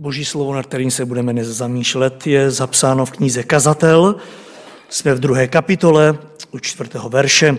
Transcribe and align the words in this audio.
Boží 0.00 0.24
slovo, 0.24 0.54
nad 0.54 0.66
kterým 0.66 0.90
se 0.90 1.04
budeme 1.04 1.32
dnes 1.32 1.48
zamýšlet, 1.48 2.26
je 2.26 2.50
zapsáno 2.50 3.06
v 3.06 3.10
knize 3.10 3.42
Kazatel. 3.42 4.16
Jsme 4.88 5.14
v 5.14 5.20
druhé 5.20 5.48
kapitole 5.48 6.18
u 6.50 6.58
čtvrtého 6.58 7.08
verše. 7.08 7.58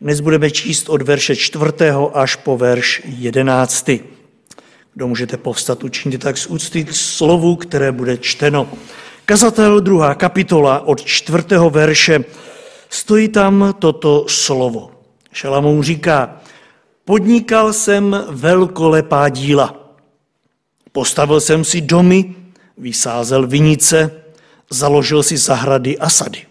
Dnes 0.00 0.20
budeme 0.20 0.50
číst 0.50 0.88
od 0.88 1.02
verše 1.02 1.36
čtvrtého 1.36 2.18
až 2.18 2.36
po 2.36 2.56
verš 2.56 3.02
jedenácty. 3.04 4.00
Kdo 4.94 5.08
můžete 5.08 5.36
povstat, 5.36 5.84
učiníte 5.84 6.18
tak 6.18 6.38
z 6.38 6.46
úcty 6.46 6.86
slovu, 6.90 7.56
které 7.56 7.92
bude 7.92 8.18
čteno. 8.18 8.68
Kazatel, 9.24 9.80
druhá 9.80 10.14
kapitola, 10.14 10.80
od 10.86 11.04
čtvrtého 11.04 11.70
verše, 11.70 12.24
stojí 12.88 13.28
tam 13.28 13.74
toto 13.78 14.24
slovo. 14.28 14.90
Šalamou 15.32 15.82
říká, 15.82 16.40
podnikal 17.04 17.72
jsem 17.72 18.24
velkolepá 18.30 19.28
díla– 19.28 19.78
Postavil 20.92 21.40
jsem 21.40 21.64
si 21.64 21.80
domy, 21.80 22.34
vysázel 22.78 23.46
vinice, 23.46 24.22
založil 24.70 25.22
si 25.22 25.36
zahrady 25.36 25.98
a 25.98 26.08
sady. 26.08 26.46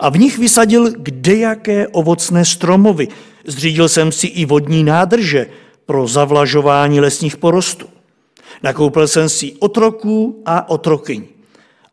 A 0.00 0.08
v 0.08 0.18
nich 0.18 0.38
vysadil 0.38 0.90
kdejaké 0.90 1.88
ovocné 1.88 2.44
stromovy. 2.44 3.08
Zřídil 3.46 3.88
jsem 3.88 4.12
si 4.12 4.26
i 4.26 4.44
vodní 4.44 4.84
nádrže 4.84 5.46
pro 5.86 6.06
zavlažování 6.06 7.00
lesních 7.00 7.36
porostů. 7.36 7.86
Nakoupil 8.62 9.08
jsem 9.08 9.28
si 9.28 9.52
otroků 9.58 10.42
a 10.46 10.68
otrokyň. 10.68 11.24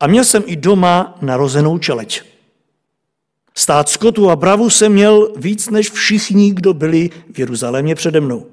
A 0.00 0.06
měl 0.06 0.24
jsem 0.24 0.42
i 0.46 0.56
doma 0.56 1.18
narozenou 1.20 1.78
čeleť. 1.78 2.22
Stát 3.54 3.88
skotu 3.88 4.30
a 4.30 4.36
bravu 4.36 4.70
jsem 4.70 4.92
měl 4.92 5.32
víc 5.36 5.70
než 5.70 5.90
všichni, 5.90 6.50
kdo 6.50 6.74
byli 6.74 7.10
v 7.32 7.38
Jeruzalémě 7.38 7.94
přede 7.94 8.20
mnou. 8.20 8.46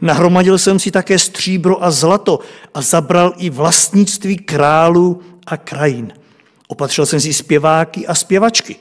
Nahromadil 0.00 0.58
jsem 0.58 0.78
si 0.78 0.90
také 0.90 1.18
stříbro 1.18 1.84
a 1.84 1.90
zlato 1.90 2.38
a 2.74 2.82
zabral 2.82 3.32
i 3.36 3.50
vlastnictví 3.50 4.36
králů 4.36 5.22
a 5.46 5.56
krajin. 5.56 6.12
Opatřil 6.68 7.06
jsem 7.06 7.20
si 7.20 7.32
zpěváky 7.32 8.06
a 8.06 8.14
zpěvačky. 8.14 8.76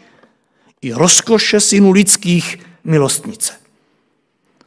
I 0.81 0.93
rozkoše 0.93 1.59
synů 1.59 1.91
lidských 1.91 2.59
milostnice. 2.83 3.53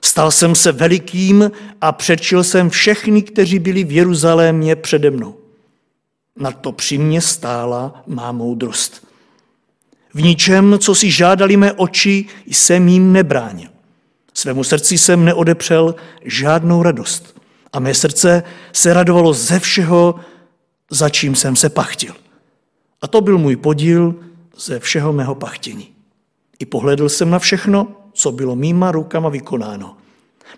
Stal 0.05 0.31
jsem 0.31 0.55
se 0.55 0.72
velikým 0.72 1.50
a 1.81 1.92
předčil 1.92 2.44
jsem 2.44 2.70
všechny, 2.70 3.22
kteří 3.22 3.59
byli 3.59 3.84
v 3.84 3.92
Jeruzalémě 3.92 4.77
přede 4.77 5.11
mnou. 5.11 5.37
Na 6.37 6.50
to 6.50 6.72
při 6.72 6.98
mně 6.98 7.20
stála 7.20 8.03
má 8.06 8.33
moudrost. 8.33 9.06
V 10.14 10.22
ničem, 10.22 10.78
co 10.78 10.94
si 10.94 11.11
žádali 11.11 11.56
mé 11.56 11.72
oči, 11.72 12.27
jsem 12.47 12.89
jim 12.89 13.12
nebránil. 13.12 13.73
Svému 14.45 14.64
srdci 14.64 14.98
jsem 14.98 15.25
neodepřel 15.25 15.95
žádnou 16.25 16.83
radost. 16.83 17.41
A 17.73 17.81
mé 17.81 17.95
srdce 17.95 18.42
se 18.73 18.95
radovalo 18.95 19.33
ze 19.33 19.59
všeho, 19.59 20.14
za 20.91 21.09
čím 21.09 21.34
jsem 21.34 21.56
se 21.56 21.69
pachtil. 21.69 22.14
A 23.03 23.06
to 23.06 23.20
byl 23.20 23.39
můj 23.39 23.56
podíl 23.56 24.15
ze 24.56 24.81
všeho 24.81 25.12
mého 25.12 25.34
pachtění. 25.34 25.95
I 26.59 26.67
pohledl 26.67 27.09
jsem 27.09 27.31
na 27.31 27.39
všechno, 27.39 27.89
co 28.12 28.33
bylo 28.33 28.56
mýma 28.56 28.92
rukama 28.92 29.28
vykonáno. 29.28 29.97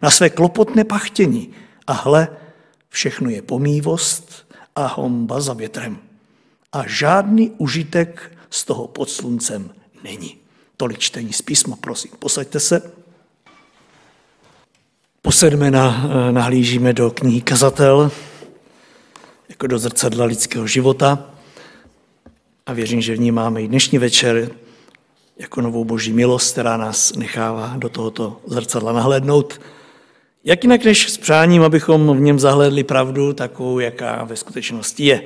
Na 0.02 0.10
své 0.10 0.30
klopotné 0.30 0.84
pachtění. 0.84 1.50
A 1.86 1.92
hle, 1.92 2.28
všechno 2.88 3.30
je 3.30 3.42
pomývost 3.42 4.52
a 4.76 4.86
homba 4.86 5.40
za 5.40 5.52
větrem. 5.52 5.98
A 6.72 6.86
žádný 6.86 7.50
užitek 7.58 8.32
z 8.50 8.64
toho 8.64 8.88
pod 8.88 9.10
sluncem 9.10 9.70
není. 10.04 10.36
Tolik 10.76 10.98
čtení 10.98 11.32
z 11.32 11.42
písma, 11.42 11.76
prosím, 11.76 12.10
posaďte 12.18 12.60
se. 12.60 13.05
Po 15.26 15.32
sedmena 15.32 16.04
eh, 16.04 16.32
nahlížíme 16.32 16.92
do 16.92 17.10
knihy 17.10 17.40
Kazatel, 17.40 18.10
jako 19.48 19.66
do 19.66 19.78
zrcadla 19.78 20.24
lidského 20.24 20.66
života 20.66 21.30
a 22.66 22.72
věřím, 22.72 23.00
že 23.00 23.14
v 23.14 23.20
ní 23.20 23.30
máme 23.30 23.62
i 23.62 23.68
dnešní 23.68 23.98
večer 23.98 24.50
jako 25.38 25.60
novou 25.60 25.84
boží 25.84 26.12
milost, 26.12 26.52
která 26.52 26.76
nás 26.76 27.14
nechává 27.14 27.74
do 27.76 27.88
tohoto 27.88 28.40
zrcadla 28.46 28.92
nahlédnout. 28.92 29.60
Jak 30.44 30.64
jinak 30.64 30.84
než 30.84 31.10
s 31.10 31.18
přáním, 31.18 31.62
abychom 31.62 32.16
v 32.16 32.20
něm 32.20 32.38
zahledli 32.38 32.84
pravdu 32.84 33.32
takovou, 33.32 33.78
jaká 33.78 34.24
ve 34.24 34.36
skutečnosti 34.36 35.04
je. 35.04 35.22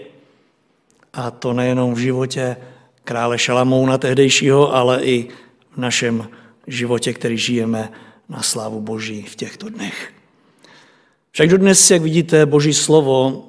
A 1.12 1.30
to 1.30 1.52
nejenom 1.52 1.94
v 1.94 1.98
životě 1.98 2.56
krále 3.04 3.38
Šalamouna 3.38 3.98
tehdejšího, 3.98 4.74
ale 4.74 5.04
i 5.04 5.28
v 5.70 5.76
našem 5.76 6.28
životě, 6.66 7.12
který 7.12 7.38
žijeme 7.38 7.92
na 8.30 8.42
slávu 8.42 8.80
Boží 8.80 9.22
v 9.22 9.36
těchto 9.36 9.68
dnech. 9.68 10.12
Však 11.30 11.48
dodnes, 11.48 11.90
jak 11.90 12.02
vidíte, 12.02 12.46
Boží 12.46 12.74
slovo 12.74 13.46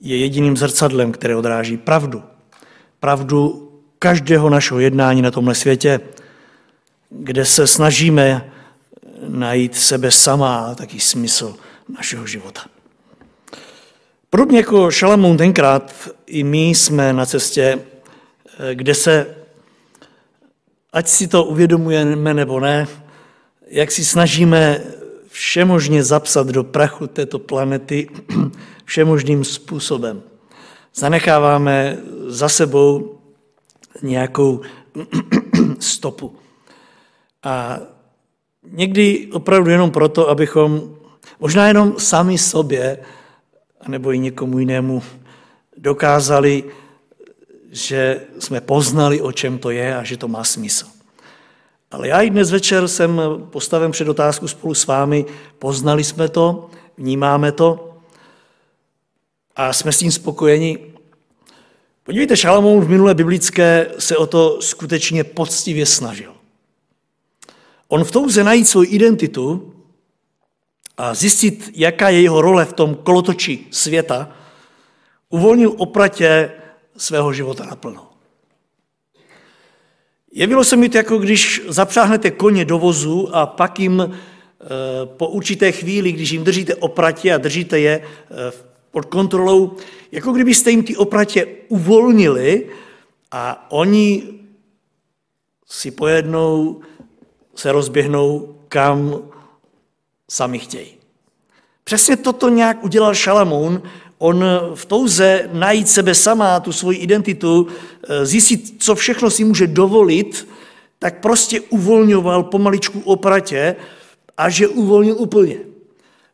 je 0.00 0.16
jediným 0.16 0.56
zrcadlem, 0.56 1.12
které 1.12 1.36
odráží 1.36 1.76
pravdu. 1.76 2.22
Pravdu 3.00 3.70
každého 3.98 4.50
našeho 4.50 4.80
jednání 4.80 5.22
na 5.22 5.30
tomhle 5.30 5.54
světě, 5.54 6.00
kde 7.10 7.44
se 7.44 7.66
snažíme 7.66 8.52
najít 9.28 9.76
sebe 9.76 10.10
sama 10.10 10.58
a 10.58 10.74
taký 10.74 11.00
smysl 11.00 11.56
našeho 11.96 12.26
života. 12.26 12.64
Podobně 14.30 14.58
jako 14.58 14.90
Šalamoun 14.90 15.36
tenkrát, 15.36 15.94
i 16.26 16.44
my 16.44 16.68
jsme 16.68 17.12
na 17.12 17.26
cestě, 17.26 17.78
kde 18.74 18.94
se, 18.94 19.36
ať 20.92 21.08
si 21.08 21.28
to 21.28 21.44
uvědomujeme 21.44 22.34
nebo 22.34 22.60
ne, 22.60 22.86
jak 23.68 23.90
si 23.90 24.04
snažíme 24.04 24.84
všemožně 25.28 26.04
zapsat 26.04 26.46
do 26.46 26.64
prachu 26.64 27.06
této 27.06 27.38
planety 27.38 28.08
všemožným 28.84 29.44
způsobem. 29.44 30.22
Zanecháváme 30.94 31.98
za 32.26 32.48
sebou 32.48 33.18
nějakou 34.02 34.60
stopu. 35.78 36.36
A 37.42 37.78
někdy 38.72 39.28
opravdu 39.32 39.70
jenom 39.70 39.90
proto, 39.90 40.28
abychom 40.28 40.96
možná 41.40 41.68
jenom 41.68 41.94
sami 41.98 42.38
sobě, 42.38 42.98
nebo 43.88 44.12
i 44.12 44.18
někomu 44.18 44.58
jinému, 44.58 45.02
dokázali, 45.76 46.64
že 47.70 48.20
jsme 48.38 48.60
poznali, 48.60 49.20
o 49.20 49.32
čem 49.32 49.58
to 49.58 49.70
je 49.70 49.96
a 49.96 50.04
že 50.04 50.16
to 50.16 50.28
má 50.28 50.44
smysl. 50.44 50.97
Ale 51.90 52.08
já 52.08 52.22
i 52.22 52.30
dnes 52.30 52.50
večer 52.50 52.88
jsem 52.88 53.20
postaven 53.50 53.90
před 53.90 54.08
otázku 54.08 54.48
spolu 54.48 54.74
s 54.74 54.86
vámi. 54.86 55.26
Poznali 55.58 56.04
jsme 56.04 56.28
to, 56.28 56.70
vnímáme 56.96 57.52
to 57.52 57.96
a 59.56 59.72
jsme 59.72 59.92
s 59.92 59.98
tím 59.98 60.12
spokojeni. 60.12 60.78
Podívejte, 62.02 62.36
Šalamoun 62.36 62.84
v 62.84 62.88
minulé 62.88 63.14
biblické 63.14 63.90
se 63.98 64.16
o 64.16 64.26
to 64.26 64.62
skutečně 64.62 65.24
poctivě 65.24 65.86
snažil. 65.86 66.34
On 67.88 68.04
v 68.04 68.10
touze 68.10 68.44
najít 68.44 68.68
svou 68.68 68.84
identitu 68.84 69.74
a 70.96 71.14
zjistit, 71.14 71.70
jaká 71.74 72.08
je 72.08 72.22
jeho 72.22 72.40
role 72.40 72.64
v 72.64 72.72
tom 72.72 72.94
kolotoči 72.94 73.66
světa, 73.70 74.32
uvolnil 75.28 75.74
opratě 75.76 76.52
svého 76.96 77.32
života 77.32 77.64
naplno. 77.64 78.07
Jevilo 80.32 80.64
se 80.64 80.76
mi 80.76 80.88
to 80.88 80.96
jako 80.96 81.18
když 81.18 81.62
zapřáhnete 81.68 82.30
koně 82.30 82.64
do 82.64 82.78
vozu 82.78 83.36
a 83.36 83.46
pak 83.46 83.80
jim 83.80 84.00
eh, 84.00 84.66
po 85.06 85.28
určité 85.28 85.72
chvíli, 85.72 86.12
když 86.12 86.30
jim 86.30 86.44
držíte 86.44 86.74
opratě 86.74 87.34
a 87.34 87.38
držíte 87.38 87.80
je 87.80 88.00
eh, 88.00 88.52
pod 88.90 89.04
kontrolou, 89.04 89.76
jako 90.12 90.32
kdybyste 90.32 90.70
jim 90.70 90.82
ty 90.82 90.96
opratě 90.96 91.46
uvolnili 91.68 92.66
a 93.30 93.70
oni 93.70 94.22
si 95.66 95.90
pojednou 95.90 96.80
se 97.54 97.72
rozběhnou, 97.72 98.54
kam 98.68 99.18
sami 100.30 100.58
chtějí. 100.58 100.94
Přesně 101.84 102.16
toto 102.16 102.48
nějak 102.48 102.84
udělal 102.84 103.14
Šalamoun 103.14 103.82
On 104.18 104.44
v 104.74 104.84
touze 104.86 105.48
najít 105.52 105.88
sebe 105.88 106.14
sama, 106.14 106.60
tu 106.60 106.72
svoji 106.72 106.98
identitu, 106.98 107.66
eh, 108.08 108.26
zjistit, 108.26 108.74
co 108.78 108.94
všechno 108.94 109.30
si 109.30 109.44
může 109.44 109.66
dovolit, 109.66 110.48
tak 110.98 111.20
prostě 111.20 111.60
uvolňoval 111.60 112.42
pomaličku 112.42 113.00
opratě 113.00 113.76
a 114.36 114.50
že 114.50 114.68
uvolnil 114.68 115.16
úplně. 115.18 115.56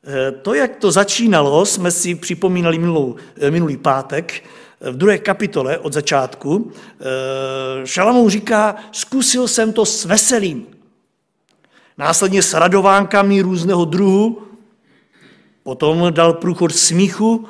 Eh, 0.05 0.33
to, 0.33 0.55
jak 0.55 0.77
to 0.77 0.91
začínalo, 0.91 1.67
jsme 1.67 1.91
si 1.91 2.15
připomínali 2.15 2.79
minulou, 2.79 3.17
eh, 3.41 3.51
minulý 3.51 3.77
pátek, 3.77 4.45
v 4.81 4.97
druhé 4.97 5.19
kapitole 5.19 5.79
od 5.79 5.93
začátku. 5.93 6.73
Šalamou 7.85 8.29
říká, 8.29 8.77
zkusil 8.93 9.49
jsem 9.49 9.73
to 9.73 9.87
s 9.87 10.05
veselým. 10.05 10.67
Následně 11.99 12.43
s 12.43 12.55
radovánkami 12.55 13.41
různého 13.41 13.85
druhu, 13.85 14.43
potom 15.63 16.07
dal 16.11 16.33
průchod 16.33 16.75
smíchu, 16.75 17.49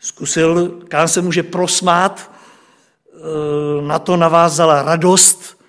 Zkusil, 0.00 0.78
kam 0.88 1.08
se 1.08 1.22
může 1.22 1.42
prosmát, 1.42 2.30
eh, 3.12 3.82
na 3.82 3.98
to 3.98 4.16
navázala 4.16 4.82
radost 4.82 5.60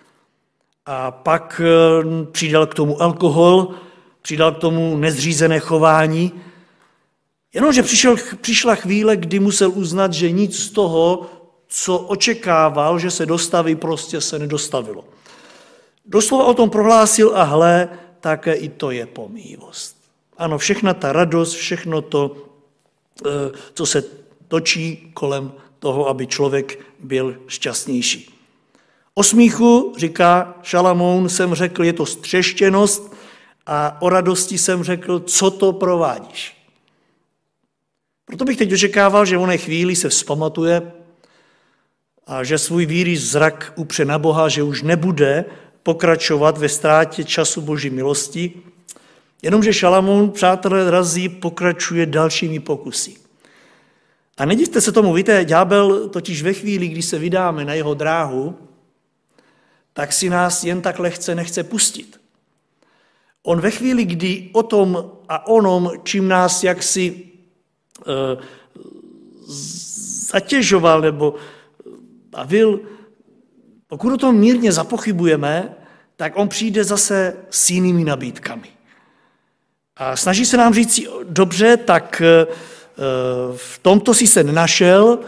a 0.86 1.12
pak 1.12 1.62
eh, 1.64 2.26
přidal 2.32 2.68
k 2.68 2.74
tomu 2.74 3.02
alkohol, 3.02 3.74
přidal 4.22 4.52
k 4.52 4.60
tomu 4.60 4.98
nezřízené 4.98 5.60
chování 5.60 6.42
Jenomže 7.54 7.84
přišel, 7.84 8.16
přišla 8.42 8.76
chvíle, 8.76 9.18
kdy 9.18 9.40
musel 9.40 9.72
uznat, 9.72 10.14
že 10.14 10.32
nic 10.32 10.60
z 10.60 10.70
toho, 10.70 11.30
co 11.68 11.98
očekával, 11.98 13.00
že 13.00 13.12
se 13.12 13.26
dostaví, 13.26 13.76
prostě 13.76 14.22
se 14.22 14.40
nedostavilo. 14.40 15.06
Doslova 16.06 16.46
o 16.46 16.54
tom 16.54 16.70
prohlásil 16.70 17.32
a 17.36 17.44
hle, 17.44 17.90
také 18.20 18.54
i 18.54 18.70
to 18.70 18.92
je 18.92 19.06
pomývost. 19.06 19.98
Ano, 20.38 20.58
všechna 20.58 20.94
ta 20.94 21.14
radost, 21.14 21.54
všechno 21.54 22.02
to, 22.02 22.36
eh, 23.26 23.52
co 23.74 23.86
se 23.86 24.04
točí 24.52 25.12
kolem 25.14 25.52
toho, 25.80 26.08
aby 26.08 26.28
člověk 26.28 26.80
byl 27.00 27.38
šťastnější. 27.48 28.36
O 29.14 29.24
smíchu, 29.24 29.94
říká 29.98 30.60
Šalamoun, 30.64 31.30
jsem 31.30 31.54
řekl, 31.54 31.84
je 31.84 31.94
to 31.94 32.06
střeštěnost 32.06 33.16
a 33.66 34.02
o 34.02 34.10
radosti 34.10 34.58
jsem 34.58 34.84
řekl, 34.84 35.20
co 35.20 35.52
to 35.52 35.74
provádíš. 35.74 36.58
Proto 38.26 38.46
bych 38.46 38.58
teď 38.58 38.74
očekával, 38.74 39.26
že 39.26 39.38
v 39.38 39.42
oné 39.42 39.58
chvíli 39.58 39.96
se 39.96 40.10
vzpamatuje 40.10 40.92
a 42.28 42.44
že 42.44 42.58
svůj 42.58 42.86
víry 42.86 43.18
zrak 43.18 43.74
upře 43.76 44.06
na 44.06 44.20
Boha, 44.20 44.50
že 44.50 44.64
už 44.64 44.84
nebude 44.84 45.46
pokračovat 45.84 46.58
ve 46.58 46.70
ztrátě 46.70 47.24
času 47.24 47.62
boží 47.62 47.90
milosti, 47.90 48.54
jenomže 49.42 49.74
Šalamoun, 49.74 50.32
přátelé, 50.32 50.92
razí 50.92 51.30
pokračuje 51.30 52.06
dalšími 52.06 52.60
pokusy. 52.60 53.21
A 54.38 54.46
nedivte 54.46 54.82
se 54.82 54.92
tomu, 54.92 55.14
víte, 55.14 55.46
ďábel 55.46 56.10
totiž 56.10 56.44
ve 56.44 56.54
chvíli, 56.54 56.88
kdy 56.88 57.02
se 57.02 57.20
vydáme 57.20 57.66
na 57.66 57.74
jeho 57.74 57.94
dráhu, 57.94 58.58
tak 59.94 60.14
si 60.14 60.30
nás 60.30 60.64
jen 60.64 60.82
tak 60.82 61.00
lehce 61.00 61.36
nechce 61.36 61.64
pustit. 61.64 62.22
On 63.44 63.62
ve 63.62 63.72
chvíli, 63.72 64.06
kdy 64.06 64.50
o 64.54 64.64
tom 64.64 65.12
a 65.30 65.48
onom, 65.48 65.92
čím 66.04 66.28
nás 66.28 66.64
jaksi 66.64 67.30
e, 68.08 68.38
zatěžoval 70.32 71.02
nebo 71.02 71.36
bavil, 72.30 72.80
pokud 73.88 74.14
o 74.14 74.18
tom 74.18 74.36
mírně 74.36 74.72
zapochybujeme, 74.72 75.76
tak 76.16 76.34
on 76.36 76.48
přijde 76.48 76.84
zase 76.84 77.36
s 77.50 77.70
jinými 77.70 78.04
nabídkami. 78.04 78.68
A 79.96 80.16
snaží 80.16 80.46
se 80.46 80.58
nám 80.58 80.74
říct, 80.74 81.00
dobře, 81.24 81.78
tak 81.78 82.22
e, 82.22 82.48
v 83.56 83.80
tomto 83.82 84.14
si 84.14 84.28
se 84.28 84.44
nenašel, 84.44 85.20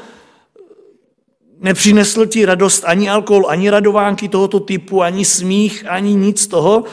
nepřinesl 1.63 2.25
ti 2.25 2.45
radost 2.45 2.83
ani 2.87 3.09
alkohol, 3.09 3.45
ani 3.49 3.69
radovánky 3.69 4.29
tohoto 4.29 4.59
typu, 4.59 5.01
ani 5.01 5.25
smích, 5.25 5.85
ani 5.87 6.15
nic 6.15 6.47
toho. 6.47 6.83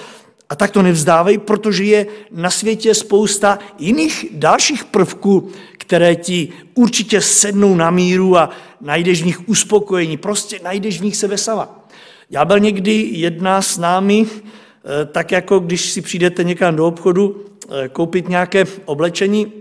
A 0.48 0.56
tak 0.56 0.70
to 0.70 0.82
nevzdávej, 0.82 1.38
protože 1.38 1.84
je 1.84 2.06
na 2.30 2.50
světě 2.50 2.94
spousta 2.94 3.58
jiných 3.78 4.26
dalších 4.32 4.84
prvků, 4.84 5.50
které 5.78 6.16
ti 6.16 6.48
určitě 6.74 7.20
sednou 7.20 7.74
na 7.74 7.90
míru 7.90 8.36
a 8.38 8.50
najdeš 8.80 9.22
v 9.22 9.26
nich 9.26 9.48
uspokojení. 9.48 10.16
Prostě 10.16 10.60
najdeš 10.62 11.00
v 11.00 11.04
nich 11.04 11.16
sebe 11.16 11.38
sama. 11.38 11.86
Já 12.30 12.44
byl 12.44 12.58
někdy 12.58 13.08
jedna 13.12 13.62
s 13.62 13.78
námi, 13.78 14.26
eh, 14.26 15.06
tak 15.06 15.32
jako 15.32 15.58
když 15.58 15.90
si 15.90 16.00
přijdete 16.00 16.44
někam 16.44 16.76
do 16.76 16.86
obchodu 16.86 17.44
eh, 17.70 17.88
koupit 17.88 18.28
nějaké 18.28 18.64
oblečení 18.84 19.59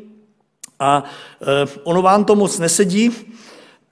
a 0.80 1.04
eh, 1.42 1.46
ono 1.84 2.02
vám 2.02 2.26
to 2.26 2.36
moc 2.36 2.60
nesedí, 2.60 3.12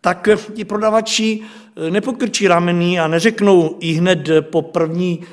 tak 0.01 0.30
ti 0.54 0.66
prodavači 0.66 1.44
nepokrčí 1.89 2.48
rameny 2.48 3.00
a 3.00 3.07
neřeknou 3.07 3.78
i 3.80 3.94
hned 3.94 4.30
po 4.42 4.62
první 4.62 5.25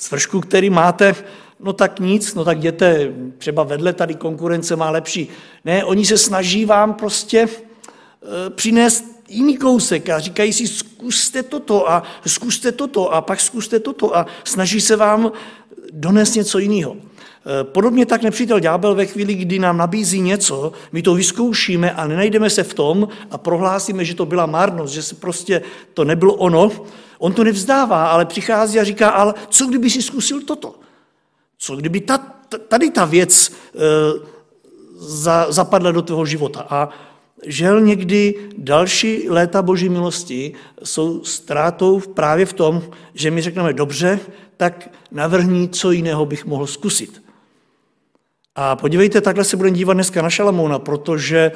svršku, 0.00 0.40
který 0.40 0.70
máte, 0.70 1.14
no 1.60 1.72
tak 1.72 2.00
nic, 2.00 2.34
no 2.34 2.44
tak 2.44 2.58
jděte, 2.58 3.12
třeba 3.38 3.62
vedle 3.62 3.92
tady 3.92 4.14
konkurence 4.14 4.76
má 4.76 4.90
lepší. 4.90 5.28
Ne, 5.64 5.84
oni 5.84 6.06
se 6.06 6.18
snaží 6.18 6.64
vám 6.64 6.94
prostě 6.94 7.38
e, 7.38 8.50
přinést 8.50 9.19
jiný 9.30 9.56
kousek 9.56 10.08
a 10.08 10.18
říkají 10.18 10.52
si, 10.52 10.66
zkuste 10.66 11.42
toto 11.42 11.90
a 11.90 12.02
zkuste 12.26 12.72
toto 12.72 13.14
a 13.14 13.20
pak 13.20 13.40
zkuste 13.40 13.80
toto 13.80 14.16
a 14.16 14.26
snaží 14.44 14.80
se 14.80 14.96
vám 14.96 15.32
donést 15.92 16.34
něco 16.34 16.58
jiného. 16.58 16.96
E, 16.96 17.64
podobně 17.64 18.06
tak 18.06 18.22
nepřítel 18.22 18.60
ďábel 18.60 18.94
ve 18.94 19.06
chvíli, 19.06 19.34
kdy 19.34 19.58
nám 19.58 19.76
nabízí 19.76 20.20
něco, 20.20 20.72
my 20.92 21.02
to 21.02 21.14
vyzkoušíme 21.14 21.92
a 21.92 22.06
nenajdeme 22.06 22.50
se 22.50 22.62
v 22.62 22.74
tom 22.74 23.08
a 23.30 23.38
prohlásíme, 23.38 24.04
že 24.04 24.14
to 24.14 24.26
byla 24.26 24.46
márnost, 24.46 24.94
že 24.94 25.02
se 25.02 25.14
prostě 25.14 25.62
to 25.94 26.04
nebylo 26.04 26.34
ono, 26.34 26.70
on 27.18 27.32
to 27.32 27.44
nevzdává, 27.44 28.10
ale 28.10 28.24
přichází 28.24 28.80
a 28.80 28.84
říká, 28.84 29.10
ale 29.10 29.34
co 29.48 29.66
kdyby 29.66 29.90
si 29.90 30.02
zkusil 30.02 30.42
toto? 30.42 30.74
Co 31.58 31.76
kdyby 31.76 32.00
ta, 32.00 32.18
tady 32.68 32.90
ta 32.90 33.04
věc 33.04 33.48
e, 33.48 33.52
za, 34.98 35.52
zapadla 35.52 35.92
do 35.92 36.02
tvého 36.02 36.26
života? 36.26 36.66
A 36.70 36.88
žel 37.46 37.80
někdy 37.80 38.34
další 38.58 39.28
léta 39.28 39.62
boží 39.62 39.88
milosti 39.88 40.52
jsou 40.84 41.24
ztrátou 41.24 42.00
právě 42.00 42.46
v 42.46 42.52
tom, 42.52 42.82
že 43.14 43.30
my 43.30 43.42
řekneme, 43.42 43.72
dobře, 43.72 44.20
tak 44.56 44.90
navrhni, 45.10 45.68
co 45.68 45.90
jiného 45.90 46.26
bych 46.26 46.46
mohl 46.46 46.66
zkusit. 46.66 47.22
A 48.54 48.76
podívejte, 48.76 49.20
takhle 49.20 49.44
se 49.44 49.56
budeme 49.56 49.76
dívat 49.76 49.94
dneska 49.94 50.22
na 50.22 50.30
Šalamouna, 50.30 50.78
protože 50.78 51.52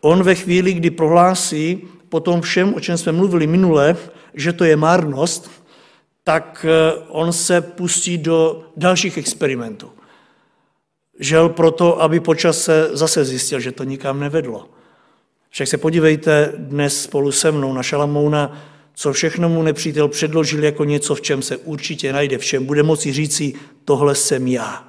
on 0.00 0.22
ve 0.22 0.34
chvíli, 0.34 0.72
kdy 0.72 0.90
prohlásí 0.90 1.88
po 2.08 2.20
tom 2.20 2.40
všem, 2.40 2.74
o 2.74 2.80
čem 2.80 2.98
jsme 2.98 3.12
mluvili 3.12 3.46
minule, 3.46 3.96
že 4.34 4.52
to 4.52 4.64
je 4.64 4.76
márnost, 4.76 5.50
tak 6.24 6.66
eh, 6.68 7.02
on 7.08 7.32
se 7.32 7.60
pustí 7.60 8.18
do 8.18 8.64
dalších 8.76 9.18
experimentů. 9.18 9.90
Žel 11.18 11.48
proto, 11.48 12.02
aby 12.02 12.20
počase 12.20 12.88
zase 12.92 13.24
zjistil, 13.24 13.60
že 13.60 13.72
to 13.72 13.84
nikam 13.84 14.20
nevedlo. 14.20 14.68
Však 15.56 15.68
se 15.68 15.78
podívejte 15.78 16.52
dnes 16.56 17.02
spolu 17.02 17.32
se 17.32 17.52
mnou 17.52 17.72
na 17.72 17.82
Šalamouna, 17.82 18.62
co 18.94 19.12
všechno 19.12 19.48
mu 19.48 19.62
nepřítel 19.62 20.08
předložil 20.08 20.64
jako 20.64 20.84
něco, 20.84 21.14
v 21.14 21.20
čem 21.20 21.42
se 21.42 21.56
určitě 21.56 22.12
najde, 22.12 22.38
v 22.38 22.44
čem 22.44 22.66
bude 22.66 22.82
moci 22.82 23.12
říci, 23.12 23.54
tohle 23.84 24.14
jsem 24.14 24.48
já. 24.48 24.88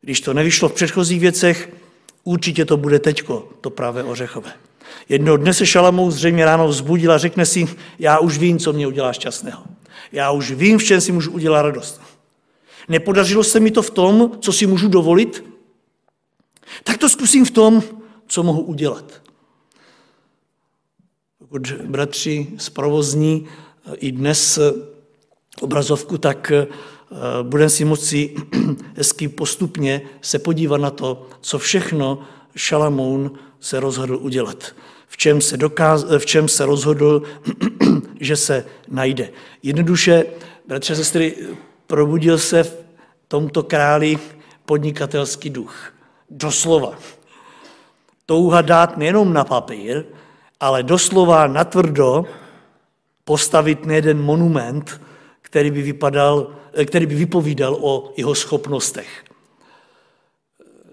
Když 0.00 0.20
to 0.20 0.34
nevyšlo 0.34 0.68
v 0.68 0.72
předchozích 0.72 1.20
věcech, 1.20 1.70
určitě 2.24 2.64
to 2.64 2.76
bude 2.76 2.98
teďko, 2.98 3.48
to 3.60 3.70
pravé 3.70 4.04
ořechové. 4.04 4.52
Jednoho 5.08 5.36
dne 5.36 5.54
se 5.54 5.66
Šalamou 5.66 6.10
zřejmě 6.10 6.44
ráno 6.44 6.68
vzbudil 6.68 7.12
a 7.12 7.18
řekne 7.18 7.46
si, 7.46 7.68
já 7.98 8.18
už 8.18 8.38
vím, 8.38 8.58
co 8.58 8.72
mě 8.72 8.86
udělá 8.86 9.12
šťastného. 9.12 9.62
Já 10.12 10.30
už 10.30 10.50
vím, 10.50 10.78
v 10.78 10.84
čem 10.84 11.00
si 11.00 11.12
můžu 11.12 11.30
udělat 11.30 11.62
radost. 11.62 12.00
Nepodařilo 12.88 13.44
se 13.44 13.60
mi 13.60 13.70
to 13.70 13.82
v 13.82 13.90
tom, 13.90 14.30
co 14.40 14.52
si 14.52 14.66
můžu 14.66 14.88
dovolit? 14.88 15.44
Tak 16.84 16.98
to 16.98 17.08
zkusím 17.08 17.44
v 17.44 17.50
tom, 17.50 17.82
co 18.26 18.42
mohu 18.42 18.60
udělat. 18.60 19.28
Pokud 21.48 21.72
bratři 21.72 22.46
zprovozní 22.56 23.46
eh, 23.46 23.96
i 23.96 24.12
dnes 24.12 24.58
eh, 24.58 24.72
obrazovku, 25.60 26.18
tak 26.18 26.52
eh, 26.52 26.66
budeme 27.42 27.70
si 27.70 27.84
moci 27.84 28.34
hezky 28.96 29.28
postupně 29.28 30.02
se 30.20 30.38
podívat 30.38 30.76
na 30.76 30.90
to, 30.90 31.26
co 31.40 31.58
všechno 31.58 32.22
Šalamoun 32.56 33.38
se 33.60 33.80
rozhodl 33.80 34.16
udělat. 34.16 34.74
V 35.08 35.16
čem 35.16 35.40
se, 35.40 35.56
dokáz, 35.56 36.04
v 36.18 36.26
čem 36.26 36.48
se 36.48 36.66
rozhodl, 36.66 37.22
že 38.20 38.36
se 38.36 38.64
najde. 38.88 39.30
Jednoduše, 39.62 40.24
bratře 40.66 40.96
sestry, 40.96 41.36
probudil 41.86 42.38
se 42.38 42.62
v 42.62 42.76
tomto 43.28 43.62
králi 43.62 44.18
podnikatelský 44.64 45.50
duch. 45.50 45.92
Doslova. 46.30 46.98
Touha 48.26 48.62
dát 48.62 48.96
nejenom 48.96 49.32
na 49.32 49.44
papír, 49.44 50.04
ale 50.60 50.82
doslova 50.82 51.46
natvrdo 51.46 52.24
postavit 53.24 53.86
nejeden 53.86 54.22
monument, 54.22 55.00
který 55.42 55.70
by, 55.70 55.82
vypadal, 55.82 56.54
který 56.86 57.06
by 57.06 57.14
vypovídal 57.14 57.78
o 57.80 58.12
jeho 58.16 58.34
schopnostech. 58.34 59.24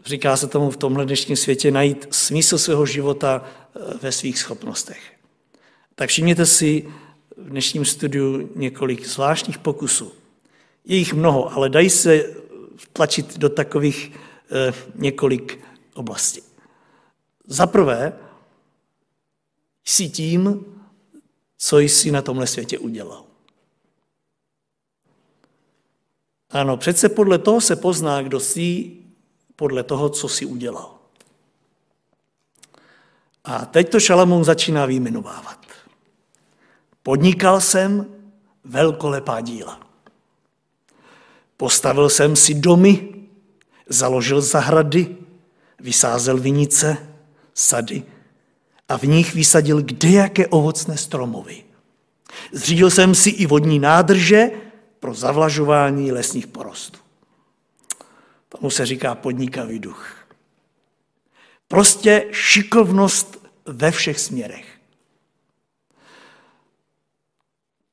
Říká 0.05 0.37
se 0.37 0.47
tomu 0.47 0.69
v 0.69 0.77
tomhle 0.77 1.05
dnešním 1.05 1.37
světě 1.37 1.71
najít 1.71 2.07
smysl 2.11 2.57
svého 2.57 2.85
života 2.85 3.41
eh, 3.43 3.79
ve 4.01 4.11
svých 4.11 4.39
schopnostech. 4.39 5.01
Tak 5.95 6.09
všimněte 6.09 6.45
si 6.45 6.87
v 7.37 7.49
dnešním 7.49 7.85
studiu 7.85 8.49
několik 8.55 9.07
zvláštních 9.07 9.57
pokusů. 9.57 10.11
Je 10.85 10.97
jich 10.97 11.13
mnoho, 11.13 11.53
ale 11.53 11.69
dají 11.69 11.89
se 11.89 12.23
tlačit 12.93 13.37
do 13.37 13.49
takových 13.49 14.11
eh, 14.51 14.73
několik 14.95 15.59
oblastí. 15.93 16.41
Za 17.47 17.67
prvé, 17.67 18.13
jsi 19.85 20.09
tím, 20.09 20.65
co 21.57 21.79
jsi 21.79 22.11
na 22.11 22.21
tomhle 22.21 22.47
světě 22.47 22.79
udělal. 22.79 23.23
Ano, 26.49 26.77
přece 26.77 27.09
podle 27.09 27.37
toho 27.37 27.61
se 27.61 27.75
pozná, 27.75 28.21
kdo 28.21 28.39
jsi 28.39 28.91
podle 29.55 29.83
toho, 29.83 30.09
co 30.09 30.27
si 30.27 30.45
udělal. 30.45 30.95
A 33.43 33.65
teď 33.65 33.91
to 33.91 33.99
Šalamoun 33.99 34.43
začíná 34.43 34.85
vyjmenovávat. 34.85 35.65
Podnikal 37.03 37.61
jsem 37.61 38.05
velkolepá 38.63 39.41
díla. 39.41 39.79
Postavil 41.57 42.09
jsem 42.09 42.35
si 42.35 42.53
domy, 42.53 43.15
Založil 43.89 44.41
zahrady, 44.41 45.17
vysázel 45.79 46.37
vinice, 46.37 46.97
sady 47.53 48.03
a 48.89 48.97
v 48.97 49.03
nich 49.03 49.33
vysadil 49.33 49.81
kdejaké 49.81 50.47
ovocné 50.47 50.97
stromovy. 50.97 51.63
Zřídil 52.51 52.89
jsem 52.89 53.15
si 53.15 53.29
i 53.29 53.45
vodní 53.45 53.79
nádrže 53.79 54.51
pro 54.99 55.13
zavlažování 55.13 56.11
lesních 56.11 56.47
porostů. 56.47 56.99
Tomu 58.49 58.69
se 58.69 58.85
říká 58.85 59.15
podnikavý 59.15 59.79
duch. 59.79 60.27
Prostě 61.67 62.27
šikovnost 62.31 63.45
ve 63.65 63.91
všech 63.91 64.19
směrech. 64.19 64.65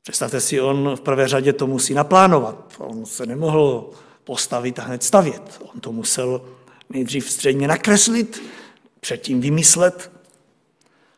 Představte 0.02 0.40
si, 0.40 0.60
on 0.60 0.96
v 0.96 1.00
prvé 1.00 1.28
řadě 1.28 1.52
to 1.52 1.66
musí 1.66 1.94
naplánovat. 1.94 2.74
On 2.78 3.06
se 3.06 3.26
nemohl 3.26 3.90
postavit 4.24 4.78
a 4.78 4.82
hned 4.82 5.02
stavět. 5.02 5.60
On 5.74 5.80
to 5.80 5.92
musel 5.92 6.42
nejdřív 6.90 7.30
středně 7.30 7.68
nakreslit, 7.68 8.42
předtím 9.00 9.40
vymyslet. 9.40 10.11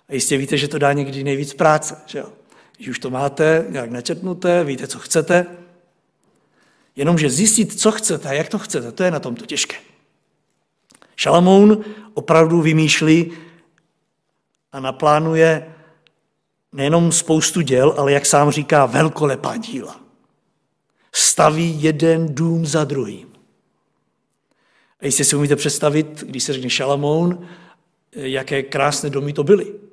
A 0.08 0.14
jistě 0.14 0.36
víte, 0.36 0.56
že 0.56 0.68
to 0.68 0.78
dá 0.78 0.92
někdy 0.92 1.24
nejvíc 1.24 1.54
práce. 1.54 1.96
Že 2.06 2.18
jo? 2.18 2.28
Když 2.76 2.88
už 2.88 2.98
to 2.98 3.10
máte 3.10 3.66
nějak 3.68 3.90
načetnuté, 3.90 4.64
víte, 4.64 4.86
co 4.86 4.98
chcete, 4.98 5.46
jenomže 6.96 7.30
zjistit, 7.30 7.80
co 7.80 7.92
chcete 7.92 8.28
a 8.28 8.32
jak 8.32 8.48
to 8.48 8.58
chcete, 8.58 8.92
to 8.92 9.02
je 9.02 9.10
na 9.10 9.20
tomto 9.20 9.46
těžké. 9.46 9.76
Šalamoun 11.16 11.84
opravdu 12.14 12.60
vymýšlí 12.60 13.32
a 14.72 14.80
naplánuje 14.80 15.74
nejenom 16.72 17.12
spoustu 17.12 17.60
děl, 17.60 17.94
ale 17.96 18.12
jak 18.12 18.26
sám 18.26 18.50
říká, 18.50 18.86
velkolepá 18.86 19.56
díla. 19.56 20.00
Staví 21.12 21.82
jeden 21.82 22.34
dům 22.34 22.66
za 22.66 22.84
druhým. 22.84 23.28
A 25.00 25.06
jestli 25.06 25.24
si 25.24 25.36
umíte 25.36 25.56
představit, 25.56 26.24
když 26.26 26.44
se 26.44 26.52
řekne 26.52 26.70
Šalamoun, 26.70 27.48
jaké 28.12 28.62
krásné 28.62 29.10
domy 29.10 29.32
to 29.32 29.44
byly. 29.44 29.83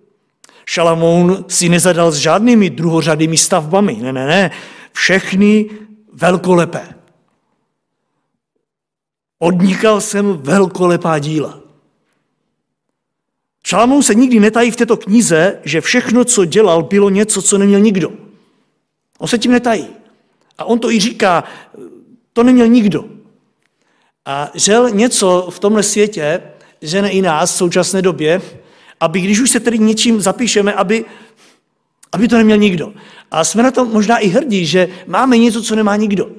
Šalamoun 0.65 1.45
si 1.47 1.69
nezadal 1.69 2.11
s 2.11 2.15
žádnými 2.15 2.69
druhořadými 2.69 3.37
stavbami. 3.37 3.97
Ne, 4.01 4.13
ne, 4.13 4.27
ne. 4.27 4.51
Všechny 4.91 5.69
velkolepé. 6.13 6.95
Odnikal 9.39 10.01
jsem 10.01 10.37
velkolepá 10.37 11.19
díla. 11.19 11.59
Šalamón 13.67 14.03
se 14.03 14.15
nikdy 14.15 14.39
netají 14.39 14.71
v 14.71 14.75
této 14.75 14.97
knize, 14.97 15.59
že 15.63 15.81
všechno, 15.81 16.25
co 16.25 16.45
dělal, 16.45 16.83
bylo 16.83 17.09
něco, 17.09 17.41
co 17.41 17.57
neměl 17.57 17.79
nikdo. 17.79 18.11
On 19.19 19.27
se 19.27 19.37
tím 19.37 19.51
netají. 19.51 19.87
A 20.57 20.65
on 20.65 20.79
to 20.79 20.91
i 20.91 20.99
říká, 20.99 21.43
to 22.33 22.43
neměl 22.43 22.67
nikdo. 22.67 23.05
A 24.25 24.51
žel 24.53 24.89
něco 24.89 25.47
v 25.51 25.59
tomhle 25.59 25.83
světě 25.83 26.43
žene 26.81 27.09
i 27.09 27.21
nás 27.21 27.53
v 27.53 27.57
současné 27.57 28.01
době, 28.01 28.41
aby 29.01 29.21
když 29.21 29.39
už 29.39 29.49
se 29.49 29.59
tedy 29.59 29.79
něčím 29.79 30.21
zapíšeme, 30.21 30.73
aby, 30.73 31.05
aby 32.11 32.27
to 32.27 32.37
neměl 32.37 32.57
nikdo. 32.57 32.93
A 33.31 33.43
jsme 33.43 33.63
na 33.63 33.71
to 33.71 33.85
možná 33.85 34.17
i 34.17 34.27
hrdí, 34.27 34.65
že 34.65 34.87
máme 35.07 35.37
něco, 35.37 35.63
co 35.63 35.75
nemá 35.75 35.95
nikdo. 35.95 36.31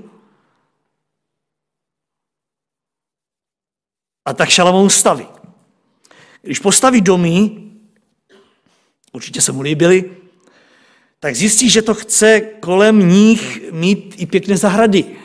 A 4.24 4.32
tak 4.34 4.48
Šalamón 4.48 4.90
staví. 4.90 5.26
Když 6.42 6.58
postaví 6.58 7.00
domy, 7.00 7.50
určitě 9.12 9.40
se 9.40 9.52
mu 9.52 9.60
líbily, 9.60 10.16
tak 11.20 11.36
zjistí, 11.36 11.70
že 11.70 11.82
to 11.82 11.94
chce 11.94 12.40
kolem 12.40 13.08
nich 13.08 13.72
mít 13.72 14.14
i 14.18 14.26
pěkné 14.26 14.56
zahrady. 14.56 15.16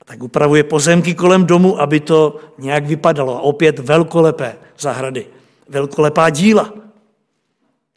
A 0.00 0.04
tak 0.04 0.22
upravuje 0.22 0.64
pozemky 0.64 1.14
kolem 1.14 1.46
domu, 1.46 1.80
aby 1.80 2.00
to 2.00 2.40
nějak 2.58 2.86
vypadalo. 2.86 3.36
A 3.36 3.40
opět 3.40 3.78
velkolepé 3.78 4.58
zahrady, 4.78 5.26
velkolepá 5.72 6.30
díla. 6.30 6.72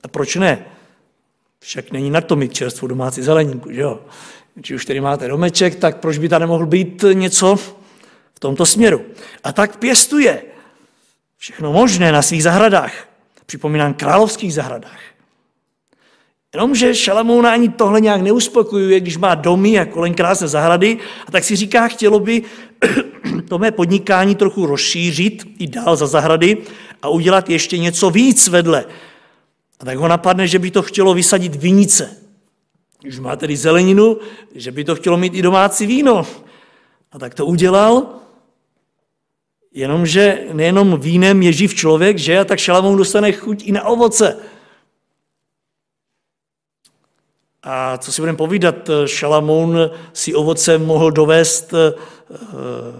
A 0.04 0.08
proč 0.08 0.36
ne? 0.36 0.66
Však 1.60 1.92
není 1.92 2.10
na 2.10 2.22
to 2.22 2.36
mít 2.36 2.54
čerstvou 2.54 2.88
domácí 2.88 3.22
zeleninku, 3.22 3.72
že 3.72 3.82
jo? 3.82 4.00
Když 4.56 4.72
už 4.72 4.86
tady 4.86 5.02
máte 5.02 5.28
domeček, 5.28 5.76
tak 5.76 5.98
proč 5.98 6.18
by 6.18 6.30
tam 6.30 6.42
nemohl 6.42 6.66
být 6.66 7.06
něco 7.14 7.56
v 8.36 8.40
tomto 8.40 8.66
směru? 8.66 9.02
A 9.44 9.52
tak 9.52 9.78
pěstuje 9.78 10.44
všechno 11.38 11.74
možné 11.74 12.12
na 12.12 12.22
svých 12.22 12.44
zahradách. 12.44 12.94
Připomínám 13.46 13.94
královských 13.94 14.54
zahradách. 14.54 15.00
Jenomže 16.54 16.96
Šalamouna 16.96 17.52
ani 17.52 17.70
tohle 17.70 18.02
nějak 18.02 18.22
neuspokojuje, 18.22 19.00
když 19.00 19.18
má 19.18 19.36
domy 19.36 19.80
a 19.80 19.86
kolem 19.86 20.14
krásné 20.14 20.48
zahrady, 20.48 20.98
a 21.28 21.32
tak 21.32 21.44
si 21.44 21.56
říká, 21.56 21.88
chtělo 21.88 22.20
by 22.20 22.44
to 23.50 23.60
mé 23.60 23.72
podnikání 23.72 24.36
trochu 24.36 24.66
rozšířit 24.66 25.44
i 25.60 25.68
dál 25.68 25.96
za 25.96 26.08
zahrady 26.08 26.58
a 27.06 27.10
udělat 27.10 27.50
ještě 27.50 27.78
něco 27.78 28.10
víc 28.10 28.48
vedle. 28.48 28.86
A 29.80 29.86
tak 29.86 29.98
ho 29.98 30.08
napadne, 30.08 30.48
že 30.48 30.60
by 30.60 30.72
to 30.72 30.82
chtělo 30.82 31.14
vysadit 31.14 31.56
vinice. 31.56 32.18
Když 33.02 33.20
má 33.20 33.36
tedy 33.36 33.58
zeleninu, 33.58 34.18
že 34.56 34.72
by 34.72 34.84
to 34.84 34.96
chtělo 34.96 35.18
mít 35.18 35.34
i 35.34 35.42
domácí 35.42 35.86
víno. 35.86 36.26
A 37.12 37.20
tak 37.20 37.34
to 37.34 37.46
udělal 37.46 38.26
Jenomže 39.76 40.48
nejenom 40.54 41.00
vínem 41.00 41.42
je 41.44 41.54
živ 41.54 41.76
člověk, 41.76 42.18
že? 42.18 42.40
A 42.40 42.44
tak 42.48 42.60
Šalamoun 42.60 42.98
dostane 42.98 43.32
chuť 43.32 43.68
i 43.68 43.72
na 43.72 43.84
ovoce. 43.84 44.40
A 47.66 47.98
co 47.98 48.12
si 48.12 48.22
budeme 48.22 48.38
povídat, 48.38 48.76
Šalamoun 49.06 49.90
si 50.14 50.34
ovoce 50.34 50.78
mohl 50.78 51.12
dovést 51.12 51.74
eh, 51.74 51.94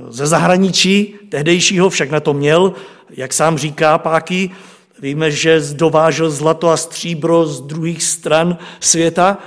ze 0.10 0.28
zahraničí 0.28 1.16
tehdejšího, 1.30 1.90
však 1.90 2.12
na 2.12 2.20
to 2.20 2.34
měl, 2.34 2.74
jak 3.10 3.34
sám 3.34 3.58
říká 3.58 3.98
Páky, 3.98 4.52
víme, 5.00 5.32
že 5.32 5.62
dovážel 5.74 6.32
zlato 6.32 6.70
a 6.70 6.78
stříbro 6.78 7.46
z 7.46 7.62
druhých 7.62 8.04
stran 8.04 8.58
světa, 8.80 9.38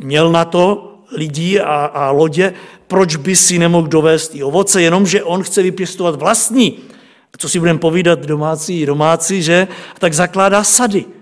měl 0.00 0.32
na 0.32 0.44
to 0.44 0.94
lidí 1.16 1.60
a, 1.60 1.84
a 1.84 2.10
lodě, 2.10 2.54
proč 2.86 3.16
by 3.16 3.36
si 3.36 3.58
nemohl 3.58 3.88
dovést 3.88 4.34
i 4.34 4.42
ovoce, 4.42 4.82
jenomže 4.82 5.22
on 5.22 5.42
chce 5.42 5.62
vypěstovat 5.62 6.14
vlastní. 6.14 6.78
Co 7.38 7.48
si 7.48 7.58
budeme 7.58 7.78
povídat 7.78 8.18
domácí 8.18 8.86
domácí, 8.86 9.42
že? 9.42 9.68
Tak 9.98 10.14
zakládá 10.14 10.64
sady. 10.64 11.17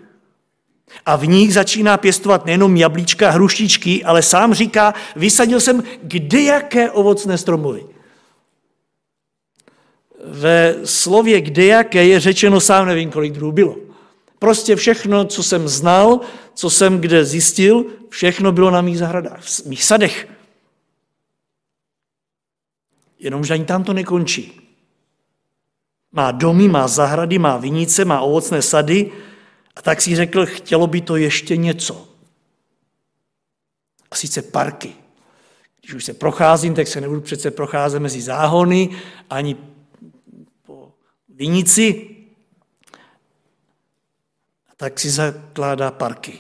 A 1.07 1.17
v 1.17 1.27
nich 1.27 1.55
začíná 1.55 1.97
pěstovat 1.97 2.47
nejenom 2.47 2.77
jablíčka, 2.77 3.31
hruštičky, 3.31 4.05
ale 4.05 4.23
sám 4.23 4.55
říká, 4.55 4.95
vysadil 5.17 5.61
jsem 5.61 5.83
kdejaké 6.03 6.91
ovocné 6.91 7.39
stromovy. 7.39 7.87
Ve 10.25 10.75
slově 10.85 11.41
kdejaké 11.41 12.05
je 12.05 12.21
řečeno, 12.21 12.61
sám 12.61 12.87
nevím, 12.87 13.11
kolik 13.11 13.33
druhů 13.33 13.53
bylo. 13.53 13.77
Prostě 14.39 14.77
všechno, 14.77 15.25
co 15.25 15.43
jsem 15.43 15.69
znal, 15.69 16.21
co 16.55 16.71
jsem 16.71 17.01
kde 17.01 17.25
zjistil, 17.25 17.85
všechno 18.09 18.53
bylo 18.53 18.71
na 18.71 18.81
mých 18.81 18.99
zahradách, 18.99 19.43
v 19.43 19.67
mých 19.67 19.85
sadech. 19.85 20.29
Jenomže 23.19 23.55
ani 23.55 23.65
tam 23.65 23.85
to 23.85 23.93
nekončí. 23.93 24.61
Má 26.13 26.31
domy, 26.31 26.69
má 26.69 26.89
zahrady, 26.89 27.39
má 27.39 27.57
vinice, 27.57 28.05
má 28.05 28.21
ovocné 28.21 28.63
sady 28.63 29.13
a 29.77 29.83
tak 29.83 30.01
si 30.01 30.17
řekl, 30.17 30.47
chtělo 30.47 30.87
by 30.87 31.01
to 31.01 31.17
ještě 31.17 31.57
něco. 31.57 32.09
A 34.11 34.15
sice 34.15 34.43
parky. 34.43 34.95
Když 35.81 35.95
už 35.95 36.05
se 36.05 36.15
procházím, 36.15 36.75
tak 36.75 36.89
se 36.89 37.01
nebudu 37.01 37.21
přece 37.21 37.51
procházet 37.51 38.01
mezi 38.03 38.23
záhony 38.23 38.91
ani 39.31 39.57
po 40.63 40.93
vinici, 41.29 42.17
tak 44.77 45.01
si 45.01 45.11
zakládá 45.11 45.91
parky. 45.91 46.39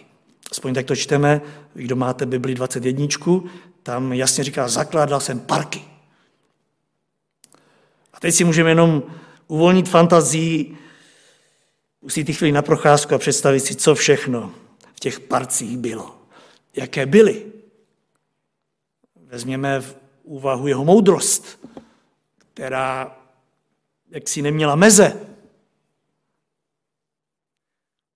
Aspoň 0.50 0.75
tak 0.75 0.87
to 0.87 0.97
čteme, 0.97 1.40
kdo 1.75 1.97
máte 1.97 2.26
Bibli 2.26 2.55
21, 2.55 3.07
tam 3.83 4.12
jasně 4.12 4.45
říká, 4.45 4.69
zakládal 4.69 5.21
jsem 5.21 5.40
parky. 5.40 5.85
A 8.12 8.21
teď 8.21 8.35
si 8.35 8.45
můžeme 8.45 8.71
jenom 8.71 9.02
uvolnit 9.47 9.88
fantazii, 9.88 10.76
ty 12.25 12.32
chvíli 12.32 12.52
na 12.52 12.62
procházku 12.62 13.14
a 13.14 13.18
představit 13.18 13.60
si, 13.60 13.75
co 13.75 13.94
všechno 13.94 14.54
v 14.94 15.00
těch 15.00 15.20
parcích 15.20 15.78
bylo. 15.78 16.18
Jaké 16.76 17.06
byly. 17.06 17.46
Vezměme 19.16 19.80
v 19.80 19.96
úvahu 20.22 20.66
jeho 20.66 20.84
moudrost, 20.84 21.66
která 22.38 23.18
jaksi 24.10 24.42
neměla 24.42 24.75
meze. 24.75 25.20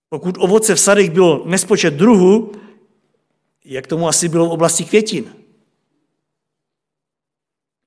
Pokud 0.09 0.35
ovoce 0.39 0.75
v 0.75 0.81
sadech 0.81 1.11
bylo 1.11 1.43
nespočet 1.47 1.95
druhů, 1.95 2.53
jak 3.65 3.87
tomu 3.87 4.09
asi 4.09 4.29
bylo 4.29 4.49
v 4.49 4.53
oblasti 4.53 4.85
květin. 4.85 5.35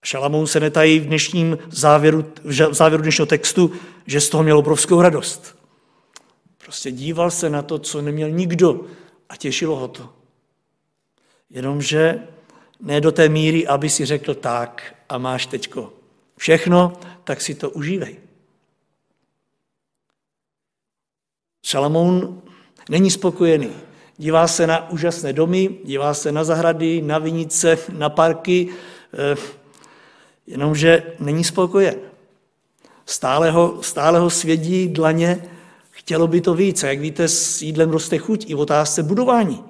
Šalamoun 0.05 0.47
se 0.47 0.59
netají 0.59 0.99
v 0.99 1.05
dnešním 1.05 1.57
závěru, 1.67 2.33
v 2.43 2.73
závěru 2.73 3.03
dnešního 3.03 3.25
textu, 3.25 3.71
že 4.05 4.21
z 4.21 4.29
toho 4.29 4.43
měl 4.43 4.57
obrovskou 4.57 5.01
radost. 5.01 5.62
Prostě 6.63 6.91
díval 6.91 7.31
se 7.31 7.49
na 7.49 7.61
to, 7.61 7.79
co 7.79 8.01
neměl 8.01 8.29
nikdo 8.29 8.85
a 9.29 9.35
těšilo 9.35 9.75
ho 9.75 9.87
to. 9.87 10.09
Jenomže 11.49 12.27
ne 12.79 13.01
do 13.01 13.11
té 13.11 13.29
míry, 13.29 13.67
aby 13.67 13.89
si 13.89 14.05
řekl 14.05 14.35
tak 14.35 14.95
a 15.09 15.17
máš 15.17 15.45
teďko 15.45 15.93
všechno, 16.37 16.93
tak 17.23 17.41
si 17.41 17.55
to 17.55 17.69
užívej. 17.69 18.17
Šalamoun 21.65 22.41
není 22.89 23.11
spokojený. 23.11 23.71
Dívá 24.17 24.47
se 24.47 24.67
na 24.67 24.89
úžasné 24.89 25.33
domy, 25.33 25.77
dívá 25.83 26.13
se 26.13 26.31
na 26.31 26.43
zahrady, 26.43 27.01
na 27.01 27.19
vinice, 27.19 27.77
na 27.91 28.09
parky, 28.09 28.69
eh, 29.13 29.35
jenomže 30.47 31.03
není 31.19 31.43
spokojen. 31.43 31.95
Stále 33.05 33.51
ho, 33.51 33.83
stále 33.83 34.19
ho 34.19 34.29
svědí 34.29 34.87
dlaně, 34.87 35.52
chtělo 36.03 36.27
by 36.27 36.41
to 36.41 36.53
víc. 36.53 36.83
A 36.83 36.87
jak 36.87 36.99
víte, 36.99 37.27
s 37.27 37.61
jídlem 37.61 37.89
roste 37.89 38.17
chuť 38.17 38.49
i 38.49 38.53
v 38.53 38.59
otázce 38.59 39.03
budování. 39.03 39.63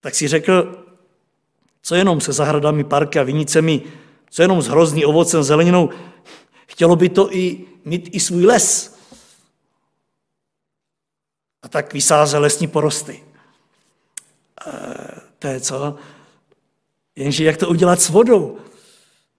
Tak 0.00 0.14
si 0.14 0.28
řekl, 0.28 0.84
co 1.82 1.94
jenom 1.94 2.20
se 2.20 2.32
zahradami, 2.32 2.84
parky 2.84 3.18
a 3.18 3.22
vinicemi, 3.22 3.82
co 4.30 4.42
jenom 4.42 4.62
s 4.62 4.68
hrozný 4.68 5.04
ovocem, 5.04 5.42
zeleninou, 5.42 5.90
chtělo 6.66 6.96
by 6.96 7.08
to 7.08 7.34
i 7.34 7.64
mít 7.84 8.08
i 8.12 8.20
svůj 8.20 8.46
les. 8.46 8.98
A 11.62 11.68
tak 11.68 11.92
vysáze 11.92 12.38
lesní 12.38 12.66
porosty. 12.66 13.24
E, 14.66 14.72
to 15.38 15.46
je 15.46 15.60
co? 15.60 15.96
Jenže 17.16 17.44
jak 17.44 17.56
to 17.56 17.68
udělat 17.68 18.00
s 18.00 18.08
vodou? 18.08 18.58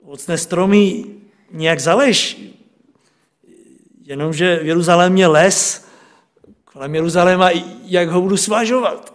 Ovocné 0.03 0.37
stromy 0.37 1.05
nějak 1.51 1.79
zaleš. 1.79 2.37
Jenomže 4.07 4.59
v 4.63 4.65
Jeruzalémě 4.65 5.23
je 5.23 5.27
les, 5.27 5.85
kolem 6.65 6.95
Jeruzaléma, 6.95 7.49
jak 7.83 8.09
ho 8.09 8.21
budu 8.21 8.37
svažovat? 8.37 9.13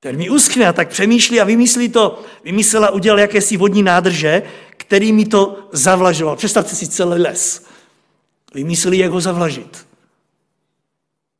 Ten 0.00 0.16
mi 0.16 0.30
uschne 0.30 0.68
a 0.68 0.72
tak 0.72 0.88
přemýšlí 0.88 1.40
a 1.40 1.44
vymyslí 1.44 1.88
to, 1.88 2.22
vymyslela, 2.44 2.90
udělal 2.90 3.20
jakési 3.20 3.56
vodní 3.56 3.82
nádrže, 3.82 4.42
který 4.76 5.12
mi 5.12 5.24
to 5.24 5.68
zavlažoval. 5.72 6.36
Představte 6.36 6.74
si 6.74 6.88
celý 6.88 7.22
les. 7.22 7.66
Vymysleli, 8.54 8.98
jak 8.98 9.10
ho 9.10 9.20
zavlažit. 9.20 9.86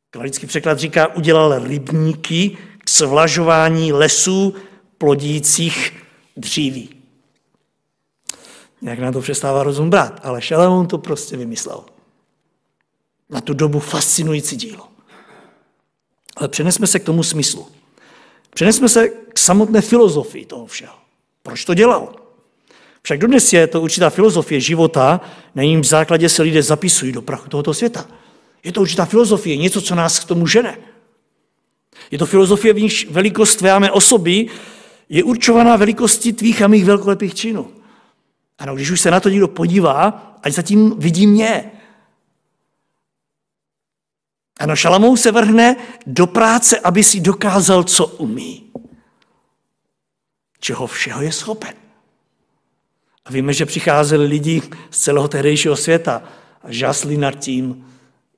Kladický 0.09 0.47
překlad 0.47 0.79
říká, 0.79 1.15
udělal 1.15 1.63
rybníky 1.63 2.57
k 2.77 2.89
svlažování 2.89 3.93
lesů 3.93 4.55
plodících 4.97 6.03
dříví. 6.37 7.00
Jak 8.81 8.99
na 8.99 9.11
to 9.11 9.21
přestává 9.21 9.63
rozum 9.63 9.89
brát, 9.89 10.19
ale 10.23 10.41
Šalamón 10.41 10.87
to 10.87 10.97
prostě 10.97 11.37
vymyslel. 11.37 11.83
Na 13.29 13.41
tu 13.41 13.53
dobu 13.53 13.79
fascinující 13.79 14.55
dílo. 14.55 14.87
Ale 16.35 16.47
přenesme 16.47 16.87
se 16.87 16.99
k 16.99 17.03
tomu 17.03 17.23
smyslu. 17.23 17.67
Přenesme 18.53 18.89
se 18.89 19.09
k 19.09 19.39
samotné 19.39 19.81
filozofii 19.81 20.45
toho 20.45 20.65
všeho. 20.65 20.95
Proč 21.43 21.65
to 21.65 21.73
dělal? 21.73 22.15
Však 23.01 23.19
dodnes 23.19 23.53
je 23.53 23.67
to 23.67 23.81
určitá 23.81 24.09
filozofie 24.09 24.61
života, 24.61 25.21
na 25.55 25.63
jejím 25.63 25.83
základě 25.83 26.29
se 26.29 26.43
lidé 26.43 26.63
zapisují 26.63 27.11
do 27.11 27.21
prachu 27.21 27.49
tohoto 27.49 27.73
světa. 27.73 28.07
Je 28.63 28.71
to 28.71 28.81
určitá 28.81 29.05
filozofie, 29.05 29.57
něco, 29.57 29.81
co 29.81 29.95
nás 29.95 30.19
k 30.19 30.27
tomu 30.27 30.47
žene. 30.47 30.77
Je 32.11 32.17
to 32.17 32.25
filozofie, 32.25 32.73
v 32.73 32.79
níž 32.79 33.07
velikost 33.09 33.55
tvé 33.55 33.91
osoby 33.91 34.47
je 35.09 35.23
určovaná 35.23 35.75
velikostí 35.75 36.33
tvých 36.33 36.61
a 36.61 36.67
mých 36.67 36.85
velkolepých 36.85 37.35
činů. 37.35 37.80
Ano, 38.61 38.75
když 38.75 38.91
už 38.91 39.01
se 39.01 39.11
na 39.11 39.19
to 39.19 39.29
někdo 39.29 39.47
podívá, 39.47 40.33
ať 40.43 40.53
zatím 40.53 40.99
vidí 40.99 41.27
mě. 41.27 41.71
Ano, 44.59 44.75
Šalamou 44.75 45.17
se 45.17 45.31
vrhne 45.31 45.75
do 46.05 46.27
práce, 46.27 46.79
aby 46.79 47.03
si 47.03 47.19
dokázal, 47.19 47.83
co 47.83 48.07
umí. 48.07 48.71
Čeho 50.59 50.87
všeho 50.87 51.21
je 51.21 51.31
schopen. 51.31 51.73
A 53.25 53.31
víme, 53.31 53.53
že 53.53 53.65
přicházeli 53.65 54.25
lidi 54.25 54.61
z 54.91 54.99
celého 54.99 55.27
tehdejšího 55.27 55.75
světa 55.75 56.23
a 56.63 56.71
žasli 56.71 57.17
nad 57.17 57.31
tím, 57.31 57.87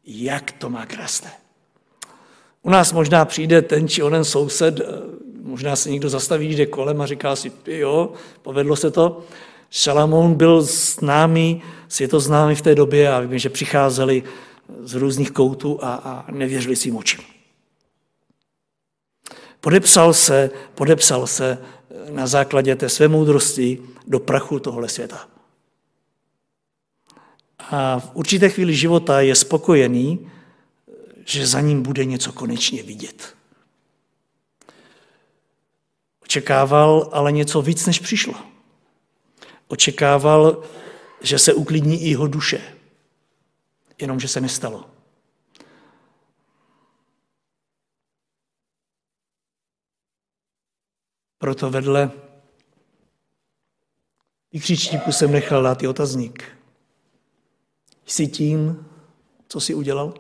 jak 0.05 0.51
to 0.51 0.69
má 0.69 0.85
krásné. 0.85 1.31
U 2.61 2.69
nás 2.69 2.93
možná 2.93 3.25
přijde 3.25 3.61
ten 3.61 3.87
či 3.87 4.03
onen 4.03 4.23
soused, 4.23 4.79
eh, 4.79 4.83
možná 5.41 5.75
se 5.75 5.89
někdo 5.89 6.09
zastaví, 6.09 6.55
jde 6.55 6.65
kolem 6.65 7.01
a 7.01 7.05
říká 7.05 7.35
si, 7.35 7.51
jo, 7.67 8.13
povedlo 8.41 8.75
se 8.75 8.91
to. 8.91 9.23
Šalamoun 9.75 10.35
byl 10.35 10.61
známý, 10.61 11.61
světoznámý 11.87 12.55
v 12.55 12.61
té 12.61 12.75
době 12.75 13.13
a 13.13 13.19
víme, 13.19 13.39
že 13.39 13.49
přicházeli 13.49 14.23
z 14.83 14.93
různých 14.93 15.31
koutů 15.31 15.83
a, 15.83 15.93
a 15.93 16.31
nevěřili 16.31 16.75
svým 16.75 16.95
očím. 16.95 17.23
Podepsal 19.59 20.13
se, 20.13 20.49
podepsal 20.75 21.27
se 21.27 21.57
na 22.09 22.27
základě 22.27 22.75
té 22.75 22.89
své 22.89 23.07
moudrosti 23.07 23.81
do 24.07 24.19
prachu 24.19 24.59
tohle 24.59 24.89
světa. 24.89 25.27
A 27.59 27.99
v 27.99 28.11
určité 28.13 28.49
chvíli 28.49 28.75
života 28.75 29.21
je 29.21 29.35
spokojený, 29.35 30.31
že 31.25 31.47
za 31.47 31.61
ním 31.61 31.81
bude 31.83 32.05
něco 32.05 32.33
konečně 32.33 32.83
vidět. 32.83 33.35
Očekával 36.23 37.09
ale 37.11 37.31
něco 37.31 37.61
víc, 37.61 37.85
než 37.85 37.99
přišlo. 37.99 38.52
Očekával, 39.67 40.63
že 41.21 41.39
se 41.39 41.53
uklidní 41.53 42.03
i 42.03 42.09
jeho 42.09 42.27
duše. 42.27 42.61
Jenomže 43.97 44.27
se 44.27 44.41
nestalo. 44.41 44.89
Proto 51.37 51.69
vedle 51.69 52.11
vykřičníku 54.53 55.11
jsem 55.11 55.31
nechal 55.31 55.63
dát 55.63 55.83
i 55.83 55.87
otazník. 55.87 56.43
Jsi 58.05 58.27
tím, 58.27 58.85
co 59.47 59.59
jsi 59.59 59.73
udělal? 59.73 60.13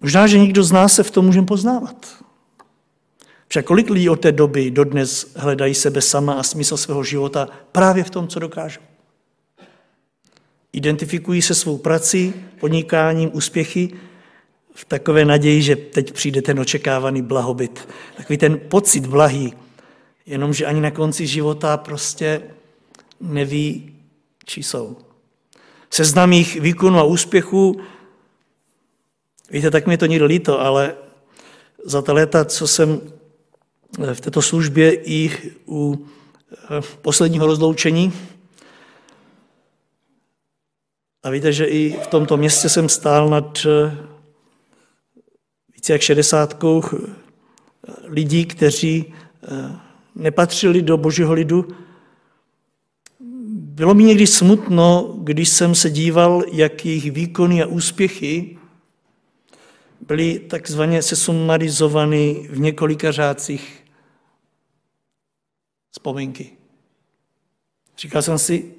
Možná, 0.00 0.26
že 0.26 0.38
nikdo 0.38 0.64
z 0.64 0.72
nás 0.72 0.94
se 0.94 1.02
v 1.02 1.10
tom 1.10 1.24
můžeme 1.24 1.46
poznávat. 1.46 2.23
Však 3.48 3.64
kolik 3.64 3.90
lidí 3.90 4.08
od 4.08 4.20
té 4.20 4.32
doby 4.32 4.70
dodnes 4.70 5.34
hledají 5.36 5.74
sebe 5.74 6.00
sama 6.00 6.32
a 6.32 6.42
smysl 6.42 6.76
svého 6.76 7.04
života 7.04 7.48
právě 7.72 8.04
v 8.04 8.10
tom, 8.10 8.28
co 8.28 8.40
dokážou. 8.40 8.80
Identifikují 10.72 11.42
se 11.42 11.54
svou 11.54 11.78
prací, 11.78 12.34
podnikáním, 12.60 13.30
úspěchy 13.32 13.90
v 14.74 14.84
takové 14.84 15.24
naději, 15.24 15.62
že 15.62 15.76
teď 15.76 16.12
přijde 16.12 16.42
ten 16.42 16.60
očekávaný 16.60 17.22
blahobyt. 17.22 17.88
Takový 18.16 18.38
ten 18.38 18.60
pocit 18.68 19.06
blahý, 19.06 19.54
jenomže 20.26 20.66
ani 20.66 20.80
na 20.80 20.90
konci 20.90 21.26
života 21.26 21.76
prostě 21.76 22.42
neví, 23.20 23.96
či 24.44 24.62
jsou. 24.62 24.96
Seznam 25.90 26.32
jich 26.32 26.60
výkonu 26.60 26.98
a 26.98 27.04
úspěchů, 27.04 27.80
víte, 29.50 29.70
tak 29.70 29.86
mi 29.86 29.96
to 29.96 30.06
někdo 30.06 30.26
líto, 30.26 30.60
ale 30.60 30.94
za 31.84 32.02
ta 32.02 32.12
léta, 32.12 32.44
co 32.44 32.66
jsem 32.66 33.00
v 33.98 34.20
této 34.20 34.42
službě 34.42 34.94
i 34.94 35.30
u 35.68 36.06
eh, 36.52 36.80
posledního 37.02 37.46
rozloučení, 37.46 38.12
a 41.22 41.30
víte, 41.30 41.52
že 41.52 41.64
i 41.64 41.98
v 42.02 42.06
tomto 42.06 42.36
městě 42.36 42.68
jsem 42.68 42.88
stál 42.88 43.28
nad 43.28 43.66
eh, 43.66 43.96
více 45.74 45.92
jak 45.92 46.00
šedesátkou 46.00 46.82
eh, 46.84 46.98
lidí, 48.04 48.44
kteří 48.44 49.14
nepatřili 50.14 50.82
do 50.82 50.96
božího 50.96 51.32
lidu. 51.32 51.68
Bylo 53.50 53.94
mi 53.94 54.04
někdy 54.04 54.26
smutno, 54.26 55.14
když 55.18 55.48
jsem 55.48 55.74
se 55.74 55.90
díval, 55.90 56.42
jak 56.52 56.86
jejich 56.86 57.10
výkony 57.10 57.62
a 57.62 57.66
úspěchy 57.66 58.58
byly 60.06 60.38
takzvaně 60.38 61.02
sesumarizovány 61.02 62.48
v 62.50 62.60
několika 62.60 63.12
řádcích 63.12 63.83
vzpomínky. 65.94 66.56
Říkal 67.98 68.22
jsem 68.22 68.38
si, 68.38 68.74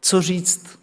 co 0.00 0.22
říct. 0.22 0.78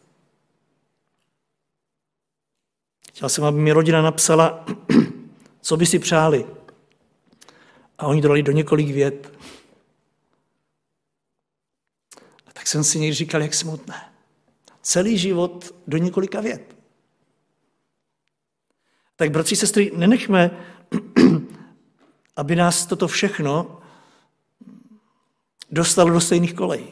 Chtěl 3.08 3.30
jsem, 3.30 3.44
aby 3.44 3.60
mi 3.60 3.72
rodina 3.72 4.02
napsala, 4.02 4.66
co 5.62 5.78
by 5.78 5.86
si 5.86 6.00
přáli. 6.00 6.46
A 7.98 8.08
oni 8.08 8.22
dali 8.22 8.44
do 8.44 8.52
několik 8.52 8.88
vět. 8.88 9.38
A 12.46 12.52
tak 12.54 12.68
jsem 12.68 12.84
si 12.84 13.00
někdy 13.00 13.14
říkal, 13.14 13.42
jak 13.42 13.54
smutné. 13.54 14.14
Celý 14.82 15.18
život 15.18 15.76
do 15.88 15.98
několika 15.98 16.42
vět. 16.42 16.76
Tak, 19.16 19.32
bratři, 19.32 19.56
sestry, 19.56 19.92
nenechme, 19.96 20.52
aby 22.40 22.56
nás 22.56 22.86
toto 22.86 23.08
všechno 23.08 23.80
dostalo 25.72 26.10
do 26.10 26.22
stejných 26.22 26.54
kolejí. 26.54 26.88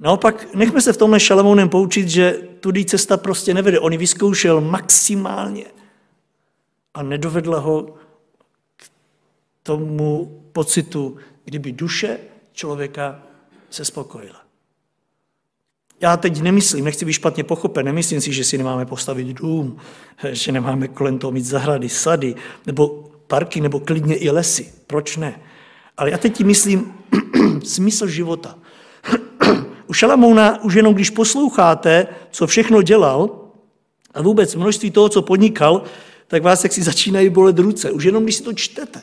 Naopak, 0.00 0.54
nechme 0.54 0.80
se 0.80 0.92
v 0.92 0.96
tomhle 0.96 1.20
Šalamounem 1.20 1.68
poučit, 1.68 2.08
že 2.08 2.32
tudy 2.60 2.84
cesta 2.84 3.16
prostě 3.16 3.54
nevede. 3.54 3.80
On 3.80 3.92
ji 3.92 3.98
vyzkoušel 3.98 4.60
maximálně 4.60 5.64
a 6.94 7.02
nedovedla 7.02 7.58
ho 7.58 7.94
k 8.76 8.84
tomu 9.62 10.40
pocitu, 10.52 11.16
kdyby 11.44 11.72
duše 11.72 12.18
člověka 12.52 13.22
se 13.70 13.84
spokojila. 13.84 14.40
Já 16.00 16.16
teď 16.16 16.40
nemyslím, 16.40 16.84
nechci 16.84 17.04
být 17.04 17.12
špatně 17.12 17.44
pochopen, 17.44 17.86
nemyslím 17.86 18.20
si, 18.20 18.32
že 18.32 18.44
si 18.44 18.58
nemáme 18.58 18.86
postavit 18.86 19.26
dům, 19.26 19.76
že 20.30 20.52
nemáme 20.52 20.88
kolem 20.88 21.18
toho 21.18 21.30
mít 21.30 21.44
zahrady, 21.44 21.88
sady, 21.88 22.34
nebo 22.66 23.07
parky, 23.28 23.60
nebo 23.60 23.80
klidně 23.80 24.16
i 24.16 24.30
lesy. 24.30 24.72
Proč 24.86 25.16
ne? 25.16 25.40
Ale 25.96 26.10
já 26.10 26.18
teď 26.18 26.36
ti 26.36 26.44
myslím 26.44 26.94
smysl 27.64 28.06
života. 28.06 28.58
U 29.86 29.92
Šalamouna 29.92 30.62
už 30.62 30.74
jenom 30.74 30.94
když 30.94 31.10
posloucháte, 31.10 32.06
co 32.30 32.46
všechno 32.46 32.82
dělal, 32.82 33.48
a 34.14 34.22
vůbec 34.22 34.54
množství 34.54 34.90
toho, 34.90 35.08
co 35.08 35.22
podnikal, 35.22 35.82
tak 36.26 36.42
vás 36.42 36.64
jak 36.64 36.72
si 36.72 36.82
začínají 36.82 37.30
bolet 37.30 37.58
ruce. 37.58 37.90
Už 37.90 38.04
jenom 38.04 38.22
když 38.22 38.34
si 38.34 38.42
to 38.42 38.52
čtete. 38.52 39.02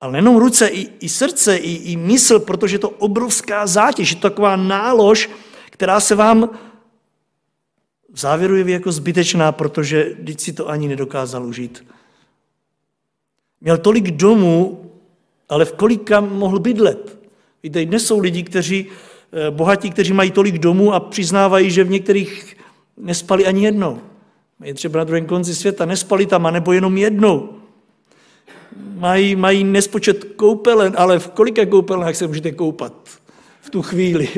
Ale 0.00 0.12
nejenom 0.12 0.36
ruce, 0.36 0.66
i, 0.68 0.88
i 1.00 1.08
srdce, 1.08 1.56
i, 1.56 1.92
i 1.92 1.96
mysl, 1.96 2.38
protože 2.38 2.78
to 2.78 2.90
obrovská 2.90 3.66
zátěž, 3.66 4.10
je 4.10 4.16
to 4.16 4.30
taková 4.30 4.56
nálož, 4.56 5.30
která 5.70 6.00
se 6.00 6.14
vám 6.14 6.50
v 8.12 8.20
závěru 8.20 8.56
je 8.56 8.70
jako 8.70 8.92
zbytečná, 8.92 9.52
protože 9.52 10.16
teď 10.26 10.40
si 10.40 10.52
to 10.52 10.68
ani 10.68 10.88
nedokázal 10.88 11.46
užít. 11.46 11.84
Měl 13.60 13.78
tolik 13.78 14.10
domů, 14.10 14.90
ale 15.48 15.64
v 15.64 15.72
kolika 15.72 16.20
mohl 16.20 16.58
bydlet. 16.58 17.18
Víte, 17.62 17.84
dnes 17.84 18.06
jsou 18.06 18.18
lidi, 18.18 18.42
kteří, 18.42 18.86
eh, 19.32 19.50
bohatí, 19.50 19.90
kteří 19.90 20.12
mají 20.12 20.30
tolik 20.30 20.58
domů 20.58 20.94
a 20.94 21.00
přiznávají, 21.00 21.70
že 21.70 21.84
v 21.84 21.90
některých 21.90 22.56
nespali 22.96 23.46
ani 23.46 23.64
jednou. 23.64 24.00
Je 24.64 24.74
třeba 24.74 24.98
na 24.98 25.04
druhém 25.04 25.26
konci 25.26 25.54
světa, 25.54 25.84
nespali 25.84 26.26
tam, 26.26 26.46
anebo 26.46 26.72
jenom 26.72 26.98
jednou. 26.98 27.48
Mají, 28.94 29.36
mají 29.36 29.64
nespočet 29.64 30.24
koupelen, 30.24 30.94
ale 30.96 31.18
v 31.18 31.28
kolika 31.28 31.66
koupelnách 31.66 32.16
se 32.16 32.26
můžete 32.26 32.52
koupat 32.52 33.08
v 33.60 33.70
tu 33.70 33.82
chvíli? 33.82 34.28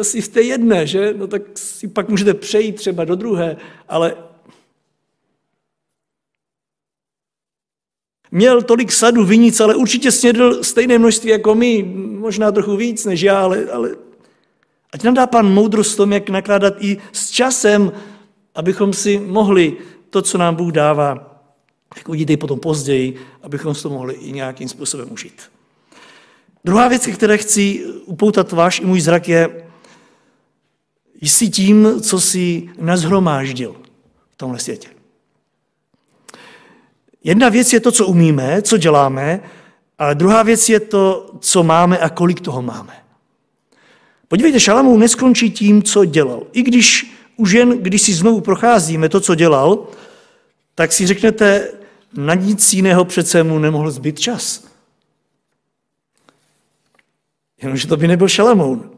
Asi 0.00 0.20
v 0.20 0.28
té 0.28 0.42
jedné, 0.42 0.86
že? 0.86 1.14
No 1.16 1.26
tak 1.26 1.42
si 1.54 1.88
pak 1.88 2.08
můžete 2.08 2.34
přejít 2.34 2.76
třeba 2.76 3.04
do 3.04 3.14
druhé, 3.14 3.56
ale 3.88 4.16
měl 8.30 8.62
tolik 8.62 8.92
sadu 8.92 9.24
vinic, 9.24 9.60
ale 9.60 9.74
určitě 9.74 10.12
snědl 10.12 10.64
stejné 10.64 10.98
množství 10.98 11.30
jako 11.30 11.54
my, 11.54 11.82
možná 12.18 12.52
trochu 12.52 12.76
víc 12.76 13.04
než 13.04 13.20
já, 13.20 13.40
ale, 13.40 13.66
ale 13.66 13.90
ať 14.92 15.02
nám 15.02 15.14
dá 15.14 15.26
pan 15.26 15.52
moudrost 15.52 15.96
tom, 15.96 16.12
jak 16.12 16.30
nakládat 16.30 16.74
i 16.78 16.98
s 17.12 17.30
časem, 17.30 17.92
abychom 18.54 18.92
si 18.92 19.18
mohli 19.18 19.76
to, 20.10 20.22
co 20.22 20.38
nám 20.38 20.54
Bůh 20.54 20.72
dává, 20.72 21.32
jak 21.96 22.08
uvidíte 22.08 22.36
potom 22.36 22.60
později, 22.60 23.16
abychom 23.42 23.74
si 23.74 23.82
to 23.82 23.90
mohli 23.90 24.14
i 24.14 24.32
nějakým 24.32 24.68
způsobem 24.68 25.12
užít. 25.12 25.42
Druhá 26.64 26.88
věc, 26.88 27.06
které 27.06 27.38
chci 27.38 27.84
upoutat 28.04 28.52
váš 28.52 28.80
i 28.80 28.84
můj 28.84 29.00
zrak, 29.00 29.28
je, 29.28 29.66
jsi 31.30 31.48
tím, 31.48 32.00
co 32.00 32.20
si 32.20 32.68
nazhromáždil 32.78 33.76
v 34.30 34.36
tomhle 34.36 34.58
světě. 34.58 34.88
Jedna 37.24 37.48
věc 37.48 37.72
je 37.72 37.80
to, 37.80 37.92
co 37.92 38.06
umíme, 38.06 38.62
co 38.62 38.76
děláme, 38.76 39.40
ale 39.98 40.14
druhá 40.14 40.42
věc 40.42 40.68
je 40.68 40.80
to, 40.80 41.34
co 41.40 41.62
máme 41.62 41.98
a 41.98 42.08
kolik 42.08 42.40
toho 42.40 42.62
máme. 42.62 42.94
Podívejte, 44.28 44.60
Šalamou 44.60 44.98
neskončí 44.98 45.50
tím, 45.50 45.82
co 45.82 46.04
dělal. 46.04 46.42
I 46.52 46.62
když 46.62 47.14
už 47.36 47.52
jen, 47.52 47.78
když 47.78 48.02
si 48.02 48.14
znovu 48.14 48.40
procházíme 48.40 49.08
to, 49.08 49.20
co 49.20 49.34
dělal, 49.34 49.86
tak 50.74 50.92
si 50.92 51.06
řeknete, 51.06 51.68
na 52.14 52.34
nic 52.34 52.72
jiného 52.72 53.04
přece 53.04 53.42
mu 53.42 53.58
nemohl 53.58 53.90
zbyt 53.90 54.20
čas. 54.20 54.64
Jenomže 57.62 57.88
to 57.88 57.96
by 57.96 58.08
nebyl 58.08 58.28
Šalamoun. 58.28 58.90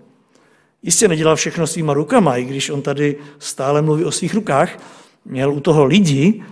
Jistě 0.85 1.09
nedělal 1.09 1.37
všechno 1.37 1.66
svýma 1.66 1.94
rukama, 1.94 2.37
i 2.37 2.44
když 2.44 2.70
on 2.70 2.83
tady 2.83 3.16
stále 3.38 3.83
mluví 3.83 4.05
o 4.05 4.12
svých 4.12 4.35
rukách, 4.35 4.79
měl 5.25 5.53
u 5.53 5.61
toho 5.61 5.85
lidi, 5.85 6.42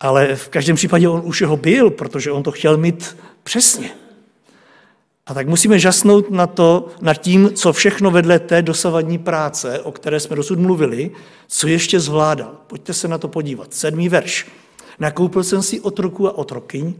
ale 0.00 0.36
v 0.36 0.48
každém 0.48 0.76
případě 0.76 1.08
on 1.08 1.22
už 1.24 1.40
jeho 1.40 1.56
byl, 1.56 1.90
protože 1.90 2.32
on 2.32 2.42
to 2.42 2.52
chtěl 2.52 2.76
mít 2.76 3.16
přesně. 3.42 3.90
A 5.26 5.34
tak 5.34 5.48
musíme 5.48 5.78
žasnout 5.78 6.30
na 6.30 6.46
to, 6.46 6.88
nad 7.00 7.14
tím, 7.14 7.50
co 7.54 7.72
všechno 7.72 8.10
vedle 8.10 8.38
té 8.38 8.62
dosavadní 8.62 9.18
práce, 9.18 9.80
o 9.80 9.92
které 9.92 10.20
jsme 10.20 10.36
dosud 10.36 10.58
mluvili, 10.58 11.10
co 11.48 11.68
ještě 11.68 12.00
zvládal. 12.00 12.52
Pojďte 12.66 12.94
se 12.94 13.08
na 13.08 13.18
to 13.18 13.28
podívat. 13.28 13.74
Sedmý 13.74 14.08
verš. 14.08 14.46
Nakoupil 14.98 15.44
jsem 15.44 15.62
si 15.62 15.80
otroku 15.80 16.28
a 16.28 16.38
otrokyň 16.38 16.94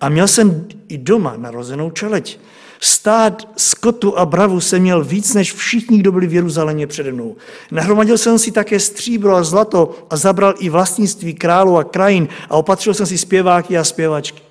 a 0.00 0.08
měl 0.08 0.28
jsem 0.28 0.66
i 0.88 0.98
doma 0.98 1.36
narozenou 1.36 1.90
čeleť. 1.90 2.38
Stát 2.84 3.48
skotu 3.56 4.18
a 4.18 4.26
bravu 4.26 4.60
jsem 4.60 4.82
měl 4.82 5.04
víc 5.04 5.34
než 5.34 5.52
všichni, 5.54 5.98
kdo 5.98 6.12
byli 6.12 6.26
v 6.26 6.34
Jeruzalémě 6.34 6.86
přede 6.86 7.12
mnou. 7.12 7.36
Nahromadil 7.70 8.18
jsem 8.18 8.38
si 8.38 8.52
také 8.52 8.80
stříbro 8.80 9.36
a 9.36 9.44
zlato 9.44 10.06
a 10.10 10.16
zabral 10.16 10.54
i 10.58 10.68
vlastnictví 10.68 11.34
králu 11.34 11.76
a 11.76 11.84
krajin 11.84 12.28
a 12.50 12.56
opatřil 12.56 12.94
jsem 12.94 13.06
si 13.06 13.18
zpěváky 13.18 13.78
a 13.78 13.84
zpěvačky. 13.84 14.42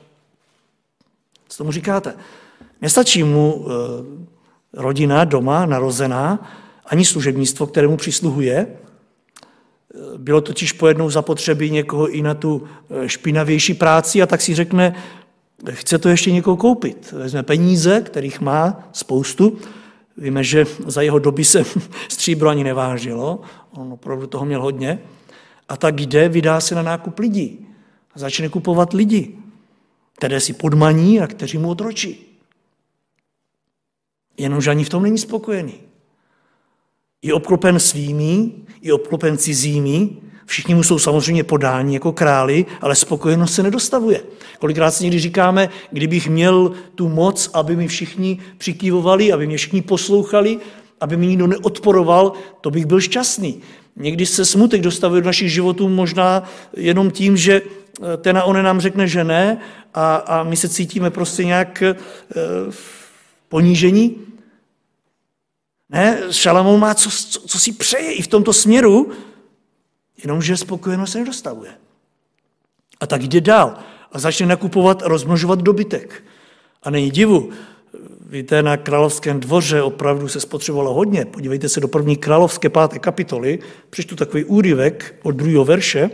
Co 1.48 1.58
tomu 1.58 1.72
říkáte? 1.72 2.14
Nestačí 2.82 3.24
mu 3.24 3.66
eh, 3.66 3.72
rodina 4.74 5.24
doma 5.24 5.66
narozená, 5.66 6.52
ani 6.86 7.06
služebnictvo, 7.06 7.68
kterému 7.68 7.98
přisluhuje. 7.98 8.68
Bylo 10.18 10.42
totiž 10.42 10.72
pojednou 10.72 11.10
zapotřebí 11.10 11.72
někoho 11.72 12.08
i 12.08 12.22
na 12.22 12.34
tu 12.34 12.64
eh, 12.90 13.10
špinavější 13.10 13.74
práci 13.74 14.22
a 14.22 14.26
tak 14.26 14.42
si 14.42 14.56
řekne, 14.56 14.96
chce 15.70 15.98
to 15.98 16.10
ještě 16.10 16.32
někoho 16.32 16.58
koupit. 16.58 17.12
Vezme 17.12 17.44
peníze, 17.44 18.02
kterých 18.02 18.42
má 18.42 18.90
spoustu. 18.92 19.58
Víme, 20.18 20.44
že 20.44 20.66
za 20.88 21.02
jeho 21.02 21.20
doby 21.20 21.44
se 21.46 21.64
stříbro 22.10 22.50
ani 22.50 22.64
nevážilo, 22.64 23.42
on 23.72 23.94
opravdu 23.94 24.28
toho 24.28 24.46
měl 24.46 24.62
hodně. 24.62 25.00
A 25.70 25.78
tak 25.78 26.00
jde, 26.02 26.30
vydá 26.30 26.62
se 26.62 26.76
na 26.76 26.82
nákup 26.82 27.20
lidí. 27.20 27.68
A 28.16 28.20
začne 28.20 28.50
kupovat 28.50 28.94
lidi, 28.94 29.38
které 30.18 30.40
si 30.40 30.54
podmaní 30.54 31.20
a 31.22 31.28
kteří 31.28 31.58
mu 31.58 31.70
otročí. 31.70 32.26
Jenomže 34.38 34.72
ani 34.72 34.84
v 34.84 34.90
tom 34.90 35.04
není 35.04 35.18
spokojený. 35.18 35.74
Je 37.22 37.34
obklopen 37.34 37.80
svými, 37.80 38.52
je 38.82 38.94
obklopen 38.94 39.38
cizími, 39.38 40.10
všichni 40.52 40.76
mu 40.76 40.84
jsou 40.84 41.00
samozřejmě 41.00 41.44
podáni 41.44 41.94
jako 41.94 42.12
králi, 42.12 42.66
ale 42.82 42.96
spokojenost 42.96 43.54
se 43.54 43.64
nedostavuje. 43.64 44.22
Kolikrát 44.60 44.92
si 44.92 45.04
někdy 45.04 45.20
říkáme, 45.20 45.70
kdybych 45.92 46.30
měl 46.30 46.72
tu 46.96 47.10
moc, 47.10 47.50
aby 47.54 47.76
mi 47.76 47.88
všichni 47.88 48.40
přikývovali, 48.58 49.32
aby 49.32 49.48
mě 49.48 49.58
všichni 49.58 49.82
poslouchali, 49.82 50.60
aby 51.02 51.18
mi 51.18 51.28
nikdo 51.28 51.48
neodporoval, 51.48 52.34
to 52.62 52.72
bych 52.72 52.86
byl 52.86 53.00
šťastný. 53.00 53.62
Někdy 53.96 54.26
se 54.26 54.46
smutek 54.46 54.82
dostavuje 54.82 55.22
do 55.22 55.26
našich 55.26 55.52
životů 55.52 55.90
možná 55.90 56.44
jenom 56.76 57.12
tím, 57.12 57.38
že 57.38 57.62
eh, 57.62 58.18
ten 58.18 58.38
a 58.38 58.44
on 58.44 58.64
nám 58.64 58.80
řekne, 58.80 59.08
že 59.08 59.24
ne 59.24 59.58
a, 59.94 60.16
a 60.16 60.44
my 60.44 60.58
se 60.58 60.70
cítíme 60.70 61.10
prostě 61.10 61.46
nějak 61.46 61.82
e, 61.82 61.96
ponížení. 63.50 64.16
Ne, 65.90 66.20
Šalamou 66.32 66.78
má, 66.78 66.96
co, 66.96 67.10
co, 67.10 67.40
co 67.40 67.60
si 67.60 67.72
přeje 67.72 68.14
i 68.14 68.22
v 68.22 68.28
tomto 68.28 68.54
směru, 68.54 69.12
jenomže 70.24 70.58
spokojenost 70.58 71.12
se 71.12 71.20
nedostavuje. 71.20 71.72
A 73.00 73.08
tak 73.08 73.24
jde 73.24 73.42
dál 73.42 73.78
a 74.12 74.20
začne 74.20 74.46
nakupovat 74.46 75.04
a 75.04 75.08
rozmnožovat 75.08 75.62
dobytek. 75.62 76.24
A 76.84 76.90
není 76.90 77.12
divu, 77.12 77.50
víte, 78.30 78.64
na 78.64 78.78
královském 78.78 79.40
dvoře 79.40 79.82
opravdu 79.82 80.28
se 80.28 80.40
spotřebovalo 80.40 80.94
hodně. 80.94 81.26
Podívejte 81.26 81.70
se 81.70 81.80
do 81.80 81.88
první 81.88 82.18
královské 82.18 82.70
páté 82.70 83.00
kapitoly, 83.00 83.60
přečtu 83.90 84.16
takový 84.16 84.44
úryvek 84.44 85.16
od 85.24 85.32
druhého 85.32 85.66
verše, 85.66 86.10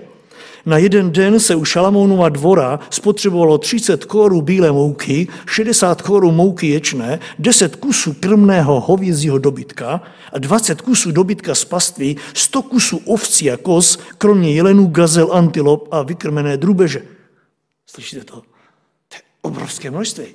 na 0.65 0.77
jeden 0.77 1.11
den 1.11 1.39
se 1.39 1.55
u 1.55 1.65
Šalamounova 1.65 2.29
dvora 2.29 2.79
spotřebovalo 2.89 3.57
30 3.57 4.05
korů 4.05 4.41
bílé 4.41 4.71
mouky, 4.71 5.27
60 5.45 6.01
korů 6.01 6.31
mouky 6.31 6.67
ječné, 6.67 7.19
10 7.39 7.75
kusů 7.75 8.13
krmného 8.13 8.79
hovězího 8.79 9.37
dobytka 9.37 10.01
a 10.33 10.39
20 10.39 10.81
kusů 10.81 11.11
dobytka 11.11 11.55
z 11.55 11.65
paství, 11.65 12.17
100 12.33 12.61
kusů 12.61 12.97
ovcí 12.97 13.51
a 13.51 13.57
kos, 13.57 13.99
kromě 14.17 14.53
jelenů, 14.53 14.87
gazel, 14.87 15.33
antilop 15.33 15.87
a 15.91 16.01
vykrmené 16.01 16.57
drubeže. 16.57 17.01
Slyšíte 17.87 18.23
to? 18.23 18.35
To 18.35 19.15
je 19.15 19.21
obrovské 19.41 19.91
množství. 19.91 20.25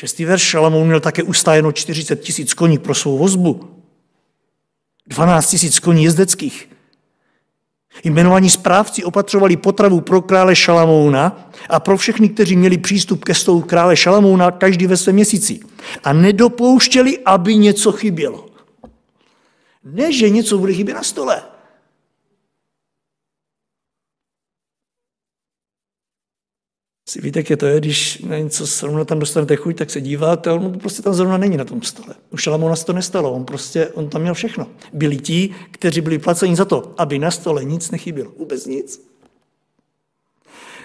Šestý 0.00 0.24
verš 0.24 0.42
Šalamoun 0.42 0.86
měl 0.86 1.00
také 1.00 1.22
ustájeno 1.22 1.72
40 1.72 2.16
tisíc 2.16 2.54
koní 2.54 2.78
pro 2.78 2.94
svou 2.94 3.18
vozbu. 3.18 3.79
12 5.10 5.50
tisíc 5.50 5.78
koní 5.78 6.04
jezdeckých. 6.04 6.68
Jmenovaní 8.04 8.50
správci 8.50 9.04
opatřovali 9.04 9.56
potravu 9.56 10.00
pro 10.00 10.22
krále 10.22 10.56
Šalamouna 10.56 11.50
a 11.68 11.80
pro 11.80 11.96
všechny, 11.96 12.28
kteří 12.28 12.56
měli 12.56 12.78
přístup 12.78 13.24
ke 13.24 13.34
stolu 13.34 13.62
krále 13.62 13.96
Šalamouna 13.96 14.50
každý 14.50 14.86
ve 14.86 14.96
svém 14.96 15.14
měsíci. 15.14 15.60
A 16.04 16.12
nedopouštěli, 16.12 17.18
aby 17.18 17.56
něco 17.56 17.92
chybělo. 17.92 18.46
Ne, 19.84 20.12
že 20.12 20.30
něco 20.30 20.58
bude 20.58 20.72
chybět 20.72 20.94
na 20.94 21.02
stole. 21.02 21.42
Si 27.10 27.20
víte, 27.20 27.38
jak 27.38 27.50
je 27.50 27.56
to 27.56 27.66
je, 27.66 27.80
když 27.80 28.18
na 28.18 28.38
něco 28.38 28.66
zrovna 28.66 29.04
tam 29.04 29.18
dostanete 29.18 29.56
chuť, 29.56 29.76
tak 29.76 29.90
se 29.90 30.00
díváte, 30.00 30.50
ale 30.50 30.60
on 30.60 30.78
prostě 30.78 31.02
tam 31.02 31.14
zrovna 31.14 31.36
není 31.36 31.56
na 31.56 31.64
tom 31.64 31.82
stole. 31.82 32.14
U 32.30 32.36
Šalamona 32.36 32.76
se 32.76 32.86
to 32.86 32.92
nestalo, 32.92 33.32
on 33.32 33.44
prostě, 33.44 33.88
on 33.88 34.08
tam 34.08 34.22
měl 34.22 34.34
všechno. 34.34 34.66
Byli 34.92 35.16
ti, 35.16 35.50
kteří 35.70 36.00
byli 36.00 36.18
placeni 36.18 36.56
za 36.56 36.64
to, 36.64 36.94
aby 36.98 37.18
na 37.18 37.30
stole 37.30 37.64
nic 37.64 37.90
nechybělo. 37.90 38.32
Vůbec 38.38 38.66
nic. 38.66 39.02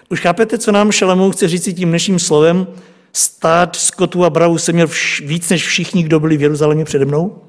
Už 0.10 0.22
chápete, 0.22 0.58
co 0.58 0.72
nám 0.72 0.92
Šalamón 0.92 1.32
chce 1.32 1.48
říct 1.48 1.76
tím 1.76 1.90
dnešním 1.90 2.20
slovem? 2.20 2.68
Stát 3.14 3.76
skotu 3.76 4.26
a 4.26 4.30
bravu 4.30 4.58
se 4.58 4.74
měl 4.74 4.88
vš- 4.88 5.28
víc 5.28 5.50
než 5.50 5.68
všichni, 5.68 6.04
kdo 6.04 6.20
byli 6.20 6.38
v 6.38 6.42
Jeruzalémě 6.42 6.86
přede 6.86 7.06
mnou? 7.06 7.42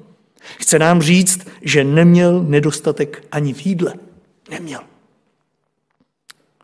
Chce 0.57 0.79
nám 0.79 1.01
říct, 1.01 1.47
že 1.61 1.83
neměl 1.83 2.43
nedostatek 2.43 3.23
ani 3.31 3.53
v 3.53 3.65
jídle. 3.65 3.93
Neměl. 4.49 4.81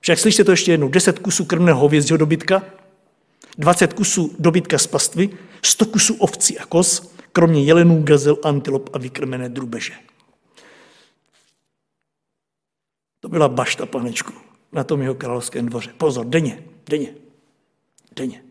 Však 0.03 0.19
slyšte 0.19 0.43
to 0.43 0.51
ještě 0.51 0.71
jednou. 0.71 0.89
10 0.89 1.19
kusů 1.19 1.45
krmného 1.45 1.79
hovězího 1.79 2.17
dobytka, 2.17 2.63
20 3.57 3.93
kusů 3.93 4.35
dobytka 4.39 4.77
z 4.77 4.87
pastvy, 4.87 5.29
100 5.61 5.85
kusů 5.85 6.15
ovcí 6.15 6.59
a 6.59 6.65
kos, 6.65 7.13
kromě 7.31 7.63
jelenů, 7.63 8.03
gazel, 8.03 8.37
antilop 8.43 8.89
a 8.93 8.97
vykrmené 8.97 9.49
drubeže. 9.49 9.93
To 13.19 13.29
byla 13.29 13.49
bašta, 13.49 13.85
panečku, 13.85 14.33
na 14.71 14.83
tom 14.83 15.01
jeho 15.01 15.15
královském 15.15 15.65
dvoře. 15.65 15.93
Pozor, 15.97 16.25
denně, 16.25 16.63
denně, 16.89 17.13
denně. 18.15 18.43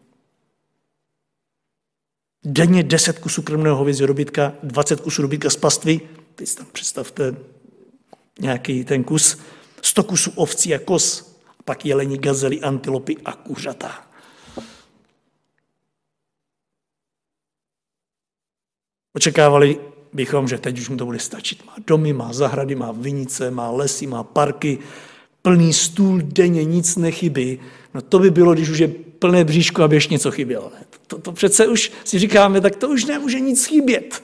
Denně 2.44 2.82
10 2.82 3.18
kusů 3.18 3.42
krmného 3.42 3.76
hovězího 3.76 4.06
dobytka, 4.06 4.54
20 4.62 5.00
kusů 5.00 5.22
dobytka 5.22 5.50
z 5.50 5.56
pastvy, 5.56 6.00
teď 6.34 6.54
tam 6.54 6.66
představte 6.72 7.36
nějaký 8.40 8.84
ten 8.84 9.04
kus, 9.04 9.38
100 9.82 10.04
kusů 10.04 10.30
ovcí 10.30 10.74
a 10.74 10.78
kos, 10.78 11.31
pak 11.64 11.86
jelení, 11.86 12.18
gazely, 12.18 12.60
antilopy 12.60 13.16
a 13.24 13.32
kuřata. 13.32 14.04
Očekávali 19.16 19.80
bychom, 20.12 20.48
že 20.48 20.58
teď 20.58 20.78
už 20.78 20.88
mu 20.88 20.96
to 20.96 21.06
bude 21.06 21.18
stačit. 21.18 21.66
Má 21.66 21.74
domy, 21.86 22.12
má 22.12 22.32
zahrady, 22.32 22.74
má 22.74 22.92
vinice, 22.92 23.50
má 23.50 23.70
lesy, 23.70 24.06
má 24.06 24.22
parky, 24.22 24.78
plný 25.42 25.72
stůl, 25.72 26.20
denně 26.22 26.64
nic 26.64 26.96
nechybí. 26.96 27.60
No 27.94 28.00
to 28.00 28.18
by 28.18 28.30
bylo, 28.30 28.54
když 28.54 28.68
už 28.68 28.78
je 28.78 28.88
plné 28.88 29.44
bříško, 29.44 29.82
aby 29.82 29.96
ještě 29.96 30.14
něco 30.14 30.30
chybělo. 30.30 30.72
To, 31.06 31.18
to 31.18 31.32
přece 31.32 31.66
už 31.66 31.92
si 32.04 32.18
říkáme, 32.18 32.60
tak 32.60 32.76
to 32.76 32.88
už 32.88 33.04
nemůže 33.04 33.40
nic 33.40 33.66
chybět. 33.66 34.22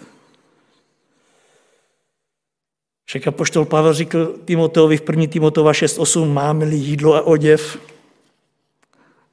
Však 3.08 3.34
poštol 3.34 3.64
Pavel 3.64 3.94
řekl 3.94 4.38
Timoteovi 4.44 4.96
v 4.96 5.02
1. 5.10 5.26
Timotova 5.26 5.72
6.8, 5.72 6.32
máme-li 6.32 6.76
jídlo 6.76 7.14
a 7.14 7.22
oděv. 7.22 7.80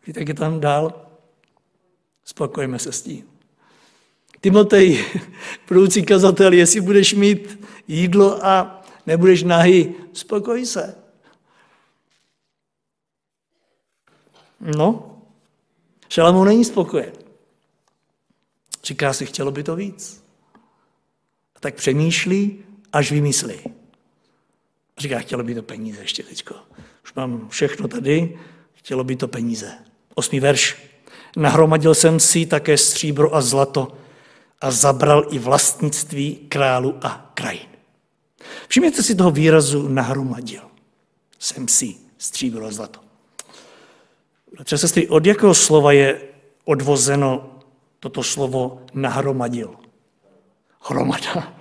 Víte, 0.07 0.19
jak 0.19 0.27
je 0.27 0.33
tam 0.33 0.59
dál? 0.59 1.07
Spokojíme 2.25 2.79
se 2.79 2.91
s 2.91 3.01
tím. 3.01 3.27
Timotej, 4.41 5.05
budoucí 5.67 6.05
kazatel, 6.05 6.53
jestli 6.53 6.81
budeš 6.81 7.13
mít 7.13 7.67
jídlo 7.87 8.45
a 8.45 8.83
nebudeš 9.05 9.43
nahý, 9.43 9.95
spokoj 10.13 10.65
se. 10.65 10.95
No, 14.59 15.17
Šalamou 16.09 16.43
není 16.43 16.65
spokojen. 16.65 17.11
Říká 18.83 19.13
si, 19.13 19.25
chtělo 19.25 19.51
by 19.51 19.63
to 19.63 19.75
víc. 19.75 20.23
A 21.55 21.59
tak 21.59 21.75
přemýšlí, 21.75 22.63
až 22.95 23.11
vymyslí. 23.11 23.55
Říká, 24.97 25.19
chtělo 25.19 25.43
by 25.43 25.55
to 25.55 25.63
peníze 25.63 26.01
ještě 26.01 26.23
teďko. 26.23 26.55
Už 27.03 27.13
mám 27.13 27.49
všechno 27.49 27.87
tady, 27.87 28.39
chtělo 28.73 29.03
by 29.03 29.15
to 29.15 29.27
peníze. 29.27 29.71
Osmý 30.13 30.39
verš. 30.39 30.77
Nahromadil 31.37 31.95
jsem 31.95 32.19
si 32.19 32.45
také 32.45 32.77
stříbro 32.77 33.35
a 33.35 33.41
zlato 33.41 33.97
a 34.61 34.71
zabral 34.71 35.25
i 35.29 35.39
vlastnictví 35.39 36.35
králu 36.35 36.95
a 37.01 37.31
krajin. 37.33 37.67
Všimněte 38.67 39.03
si 39.03 39.15
toho 39.15 39.31
výrazu 39.31 39.87
nahromadil. 39.87 40.61
Jsem 41.39 41.67
si 41.67 41.95
stříbro 42.17 42.65
a 42.65 42.71
zlato. 42.71 42.99
Bratře 44.53 44.77
sestry, 44.77 45.07
od 45.07 45.25
jakého 45.25 45.53
slova 45.53 45.91
je 45.91 46.21
odvozeno 46.65 47.59
toto 47.99 48.23
slovo 48.23 48.81
nahromadil? 48.93 49.75
Hromada. 50.79 51.54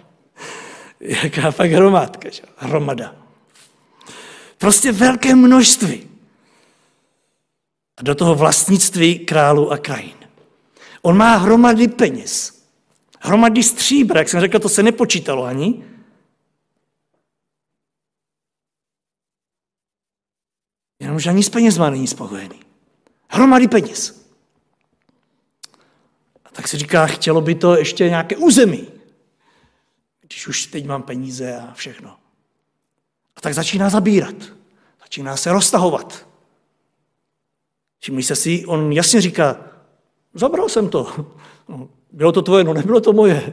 Jaká 1.04 1.52
pak 1.52 1.70
hromádka, 1.70 2.30
že? 2.30 2.42
hromada. 2.56 3.16
Prostě 4.58 4.92
velké 4.92 5.34
množství. 5.34 6.08
A 7.96 8.02
do 8.02 8.14
toho 8.14 8.34
vlastnictví 8.34 9.18
králu 9.18 9.72
a 9.72 9.78
krajin. 9.78 10.16
On 11.02 11.16
má 11.16 11.36
hromady 11.36 11.88
peněz. 11.88 12.64
Hromady 13.20 13.62
stříbra, 13.62 14.18
jak 14.20 14.28
jsem 14.28 14.40
řekl, 14.40 14.58
to 14.58 14.68
se 14.68 14.82
nepočítalo 14.82 15.44
ani. 15.44 15.84
Jenomže 21.00 21.30
ani 21.30 21.42
s 21.42 21.48
penězma 21.48 21.90
není 21.90 22.06
spokojený. 22.06 22.60
Hromady 23.28 23.68
peněz. 23.68 24.28
A 26.44 26.50
tak 26.52 26.68
se 26.68 26.78
říká, 26.78 27.06
chtělo 27.06 27.40
by 27.40 27.54
to 27.54 27.76
ještě 27.76 28.08
nějaké 28.08 28.36
území, 28.36 28.93
když 30.34 30.46
už 30.46 30.66
teď 30.66 30.86
mám 30.86 31.02
peníze 31.02 31.56
a 31.56 31.74
všechno. 31.74 32.10
A 33.36 33.40
tak 33.40 33.54
začíná 33.54 33.90
zabírat. 33.90 34.34
Začíná 35.00 35.36
se 35.36 35.52
roztahovat. 35.52 36.28
Všimli 37.98 38.22
se 38.22 38.36
si, 38.36 38.66
on 38.66 38.92
jasně 38.92 39.20
říká, 39.20 39.56
zabral 40.34 40.68
jsem 40.68 40.88
to. 40.88 41.26
No, 41.68 41.88
bylo 42.12 42.32
to 42.32 42.42
tvoje, 42.42 42.64
no 42.64 42.74
nebylo 42.74 43.00
to 43.00 43.12
moje. 43.12 43.52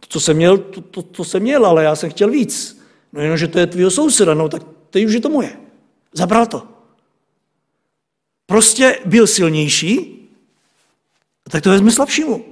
To, 0.00 0.06
co 0.08 0.20
jsem 0.20 0.36
měl, 0.36 0.58
to, 0.58 0.80
to, 0.80 1.02
to 1.02 1.24
jsem 1.24 1.42
měl, 1.42 1.66
ale 1.66 1.84
já 1.84 1.96
jsem 1.96 2.10
chtěl 2.10 2.30
víc. 2.30 2.82
No 3.12 3.20
jenom, 3.20 3.36
že 3.38 3.48
to 3.48 3.58
je 3.58 3.66
tvýho 3.66 3.90
souseda, 3.90 4.34
no 4.34 4.48
tak 4.48 4.62
teď 4.90 5.04
už 5.04 5.12
je 5.12 5.20
to 5.20 5.28
moje. 5.28 5.60
Zabral 6.12 6.46
to. 6.46 6.68
Prostě 8.46 8.98
byl 9.04 9.26
silnější, 9.26 10.20
tak 11.50 11.62
to 11.62 11.70
vezme 11.70 11.92
slabšímu. 11.92 12.49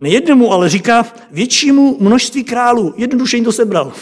Nejednému, 0.00 0.52
ale 0.52 0.68
říká 0.68 1.14
většímu 1.30 1.96
množství 2.00 2.44
králů. 2.44 2.94
Jednoduše 2.96 3.36
jim 3.36 3.44
to 3.44 3.52
sebral. 3.52 3.92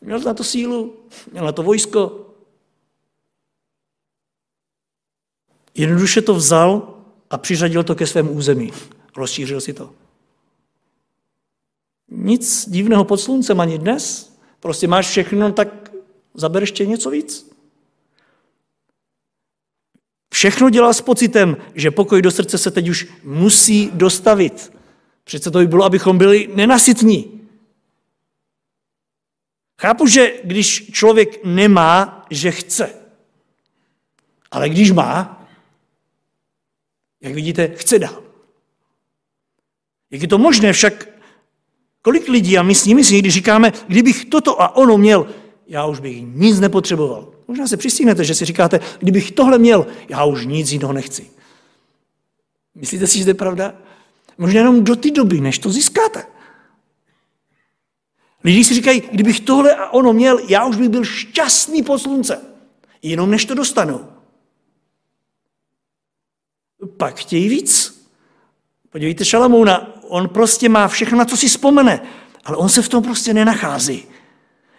Měl 0.00 0.20
na 0.20 0.34
to 0.34 0.44
sílu, 0.44 0.96
měl 1.32 1.44
na 1.44 1.52
to 1.52 1.62
vojsko. 1.62 2.26
Jednoduše 5.74 6.22
to 6.22 6.34
vzal 6.34 6.94
a 7.30 7.38
přiřadil 7.38 7.84
to 7.84 7.94
ke 7.94 8.06
svému 8.06 8.32
území. 8.32 8.72
Rozšířil 9.16 9.60
si 9.60 9.72
to. 9.72 9.94
Nic 12.08 12.68
divného 12.68 13.04
pod 13.04 13.16
sluncem 13.16 13.60
ani 13.60 13.78
dnes. 13.78 14.32
Prostě 14.60 14.88
máš 14.88 15.08
všechno, 15.08 15.52
tak 15.52 15.92
zaber 16.34 16.62
ještě 16.62 16.86
něco 16.86 17.10
víc. 17.10 17.50
Všechno 20.32 20.70
dělal 20.70 20.94
s 20.94 21.00
pocitem, 21.00 21.56
že 21.74 21.90
pokoj 21.90 22.22
do 22.22 22.30
srdce 22.30 22.58
se 22.58 22.70
teď 22.70 22.88
už 22.88 23.08
musí 23.24 23.90
dostavit. 23.92 24.75
Přece 25.26 25.50
to 25.50 25.58
by 25.58 25.66
bylo, 25.66 25.84
abychom 25.84 26.18
byli 26.18 26.48
nenasytní. 26.54 27.40
Chápu, 29.80 30.06
že 30.06 30.32
když 30.44 30.90
člověk 30.92 31.44
nemá, 31.44 32.26
že 32.30 32.50
chce. 32.50 32.94
Ale 34.50 34.68
když 34.68 34.90
má, 34.90 35.46
jak 37.20 37.34
vidíte, 37.34 37.68
chce 37.68 37.98
dál. 37.98 38.22
Jak 40.10 40.22
je 40.22 40.28
to 40.28 40.38
možné 40.38 40.72
však, 40.72 41.08
kolik 42.02 42.28
lidí, 42.28 42.58
a 42.58 42.62
my 42.62 42.74
s 42.74 42.86
nimi 42.86 43.04
si 43.04 43.14
někdy 43.14 43.30
říkáme, 43.30 43.72
kdybych 43.86 44.24
toto 44.24 44.62
a 44.62 44.76
ono 44.76 44.98
měl, 44.98 45.28
já 45.66 45.86
už 45.86 46.00
bych 46.00 46.22
nic 46.22 46.60
nepotřeboval. 46.60 47.32
Možná 47.48 47.66
se 47.66 47.76
přistínete, 47.76 48.24
že 48.24 48.34
si 48.34 48.44
říkáte, 48.44 48.80
kdybych 48.98 49.32
tohle 49.32 49.58
měl, 49.58 49.86
já 50.08 50.24
už 50.24 50.46
nic 50.46 50.72
jiného 50.72 50.92
nechci. 50.92 51.30
Myslíte 52.74 53.06
si, 53.06 53.18
že 53.18 53.24
to 53.24 53.30
je 53.30 53.34
pravda? 53.34 53.74
Možná 54.38 54.60
jenom 54.60 54.84
do 54.84 54.96
té 54.96 55.10
doby, 55.10 55.40
než 55.40 55.58
to 55.58 55.70
získáte. 55.70 56.26
Lidi 58.44 58.64
si 58.64 58.74
říkají, 58.74 59.02
kdybych 59.12 59.40
tohle 59.40 59.76
a 59.76 59.90
ono 59.90 60.12
měl, 60.12 60.38
já 60.48 60.64
už 60.64 60.76
bych 60.76 60.88
byl 60.88 61.04
šťastný 61.04 61.82
pod 61.82 61.98
slunce. 61.98 62.44
Jenom 63.02 63.30
než 63.30 63.44
to 63.44 63.54
dostanou. 63.54 64.12
Pak 66.96 67.16
chtějí 67.16 67.48
víc. 67.48 67.96
Podívejte 68.90 69.24
Šalamouna, 69.24 70.02
on 70.08 70.28
prostě 70.28 70.68
má 70.68 70.88
všechno, 70.88 71.18
na 71.18 71.24
co 71.24 71.36
si 71.36 71.48
vzpomene, 71.48 72.00
ale 72.44 72.56
on 72.56 72.68
se 72.68 72.82
v 72.82 72.88
tom 72.88 73.02
prostě 73.02 73.34
nenachází. 73.34 74.04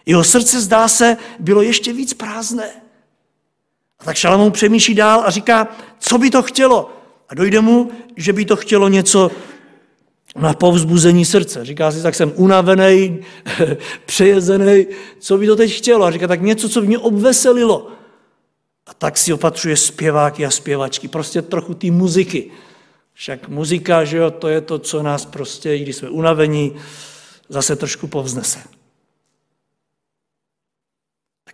Jeho 0.06 0.24
srdce, 0.24 0.60
zdá 0.60 0.88
se, 0.88 1.16
bylo 1.38 1.62
ještě 1.62 1.92
víc 1.92 2.14
prázdné. 2.14 2.70
A 3.98 4.04
tak 4.04 4.16
Šalamoun 4.16 4.52
přemýšlí 4.52 4.94
dál 4.94 5.22
a 5.26 5.30
říká, 5.30 5.68
co 5.98 6.18
by 6.18 6.30
to 6.30 6.42
chtělo. 6.42 6.97
A 7.28 7.34
dojde 7.34 7.60
mu, 7.60 7.90
že 8.16 8.32
by 8.32 8.44
to 8.44 8.56
chtělo 8.56 8.88
něco 8.88 9.30
na 10.36 10.54
povzbuzení 10.54 11.24
srdce. 11.24 11.64
Říká 11.64 11.92
si, 11.92 12.02
tak 12.02 12.14
jsem 12.14 12.32
unavený, 12.36 13.18
přejezený, 14.06 14.86
co 15.18 15.38
by 15.38 15.46
to 15.46 15.56
teď 15.56 15.72
chtělo? 15.72 16.04
A 16.04 16.10
říká, 16.10 16.26
tak 16.26 16.42
něco, 16.42 16.68
co 16.68 16.80
by 16.80 16.86
mě 16.86 16.98
obveselilo. 16.98 17.88
A 18.86 18.94
tak 18.94 19.18
si 19.18 19.32
opatřuje 19.32 19.76
zpěváky 19.76 20.46
a 20.46 20.50
zpěvačky, 20.50 21.08
prostě 21.08 21.42
trochu 21.42 21.74
té 21.74 21.90
muziky. 21.90 22.50
Však 23.14 23.48
muzika, 23.48 24.04
že 24.04 24.16
jo, 24.16 24.30
to 24.30 24.48
je 24.48 24.60
to, 24.60 24.78
co 24.78 25.02
nás 25.02 25.26
prostě, 25.26 25.78
když 25.78 25.96
jsme 25.96 26.10
unavení, 26.10 26.74
zase 27.48 27.76
trošku 27.76 28.06
povznese. 28.06 28.58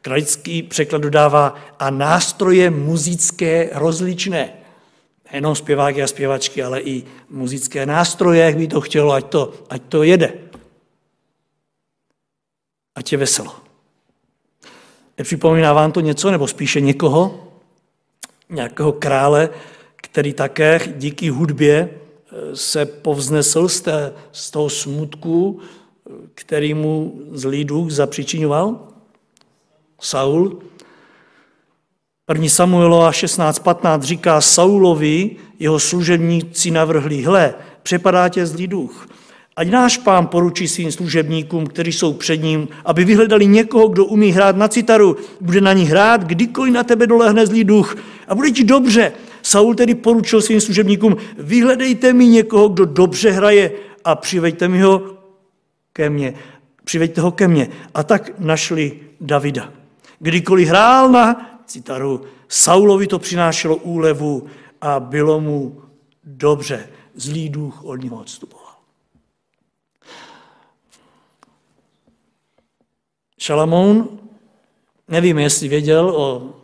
Kralický 0.02 0.62
překlad 0.62 1.02
dodává 1.02 1.54
a 1.78 1.90
nástroje 1.90 2.70
muzické 2.70 3.70
rozličné. 3.72 4.63
Nejenom 5.34 5.54
zpěváky 5.54 6.02
a 6.02 6.06
zpěvačky, 6.06 6.62
ale 6.62 6.80
i 6.80 7.04
muzické 7.30 7.86
nástroje, 7.86 8.44
jak 8.44 8.56
by 8.56 8.68
to 8.68 8.80
chtělo, 8.80 9.12
ať 9.12 9.26
to, 9.26 9.52
ať 9.70 9.82
to 9.88 10.02
jede. 10.02 10.32
Ať 12.94 13.12
je 13.12 13.18
veselo. 13.18 13.52
Nepřipomíná 15.18 15.72
vám 15.72 15.92
to 15.92 16.00
něco, 16.00 16.30
nebo 16.30 16.46
spíše 16.48 16.80
někoho, 16.80 17.48
nějakého 18.50 18.92
krále, 18.92 19.50
který 19.96 20.32
také 20.32 20.80
díky 20.96 21.28
hudbě 21.28 21.90
eh, 21.90 22.56
se 22.56 22.86
povznesl 22.86 23.68
z, 23.68 23.80
té, 23.80 24.12
z 24.32 24.50
toho 24.50 24.70
smutku, 24.70 25.60
eh, 25.60 26.12
který 26.34 26.74
mu 26.74 27.22
zlý 27.32 27.64
duch 27.64 27.90
zapřičinoval? 27.90 28.88
Saul. 30.00 30.62
První 32.26 32.48
Samuelova 32.48 33.10
16.15 33.10 34.00
říká 34.00 34.40
Saulovi, 34.40 35.30
jeho 35.58 35.80
služebníci 35.80 36.70
navrhli, 36.70 37.22
hle, 37.22 37.54
přepadá 37.82 38.28
tě 38.28 38.46
zlý 38.46 38.66
duch. 38.66 39.08
Ať 39.56 39.70
náš 39.70 39.98
pán 39.98 40.26
poručí 40.26 40.68
svým 40.68 40.92
služebníkům, 40.92 41.66
kteří 41.66 41.92
jsou 41.92 42.12
před 42.12 42.36
ním, 42.36 42.68
aby 42.84 43.04
vyhledali 43.04 43.46
někoho, 43.46 43.88
kdo 43.88 44.04
umí 44.04 44.30
hrát 44.30 44.56
na 44.56 44.68
citaru, 44.68 45.16
bude 45.40 45.60
na 45.60 45.72
ní 45.72 45.84
hrát, 45.84 46.24
kdykoliv 46.24 46.74
na 46.74 46.82
tebe 46.82 47.06
dolehne 47.06 47.46
zlý 47.46 47.64
duch 47.64 47.96
a 48.28 48.34
bude 48.34 48.50
ti 48.50 48.64
dobře. 48.64 49.12
Saul 49.42 49.74
tedy 49.74 49.94
poručil 49.94 50.42
svým 50.42 50.60
služebníkům, 50.60 51.16
vyhledejte 51.38 52.12
mi 52.12 52.26
někoho, 52.26 52.68
kdo 52.68 52.84
dobře 52.84 53.30
hraje 53.30 53.72
a 54.04 54.14
přiveďte 54.14 54.68
mi 54.68 54.80
ho 54.80 55.02
ke 55.92 56.10
mně. 56.10 56.34
Přiveďte 56.84 57.20
ho 57.20 57.30
ke 57.30 57.48
mně. 57.48 57.68
A 57.94 58.02
tak 58.02 58.30
našli 58.38 58.92
Davida. 59.20 59.72
Kdykoliv 60.18 60.68
hrál 60.68 61.08
na 61.08 61.53
citaru, 61.66 62.24
Saulovi 62.48 63.06
to 63.06 63.18
přinášelo 63.18 63.76
úlevu 63.76 64.46
a 64.80 65.00
bylo 65.00 65.40
mu 65.40 65.82
dobře. 66.24 66.88
Zlý 67.14 67.48
duch 67.48 67.84
od 67.84 67.96
něho 67.96 68.20
odstupoval. 68.20 68.74
Šalamoun, 73.38 74.18
nevím, 75.08 75.38
jestli 75.38 75.68
věděl 75.68 76.08
o 76.16 76.54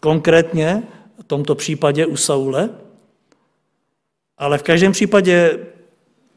konkrétně 0.00 0.82
v 1.20 1.24
tomto 1.24 1.54
případě 1.54 2.06
u 2.06 2.16
Saule, 2.16 2.70
ale 4.38 4.58
v 4.58 4.62
každém 4.62 4.92
případě, 4.92 5.66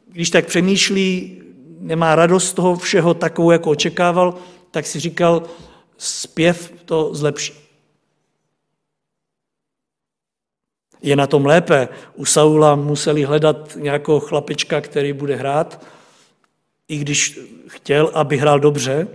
když 0.07 0.29
tak 0.29 0.45
přemýšlí, 0.45 1.41
nemá 1.79 2.15
radost 2.15 2.47
z 2.47 2.53
toho 2.53 2.75
všeho 2.75 3.13
takovou, 3.13 3.51
jako 3.51 3.69
očekával, 3.69 4.35
tak 4.71 4.85
si 4.85 4.99
říkal, 4.99 5.43
zpěv 5.97 6.73
to 6.85 7.15
zlepší. 7.15 7.53
Je 11.01 11.15
na 11.15 11.27
tom 11.27 11.45
lépe. 11.45 11.87
U 12.15 12.25
Saula 12.25 12.75
museli 12.75 13.23
hledat 13.23 13.75
nějakého 13.75 14.19
chlapečka, 14.19 14.81
který 14.81 15.13
bude 15.13 15.35
hrát, 15.35 15.85
i 16.87 16.97
když 16.97 17.39
chtěl, 17.67 18.11
aby 18.13 18.37
hrál 18.37 18.59
dobře, 18.59 19.07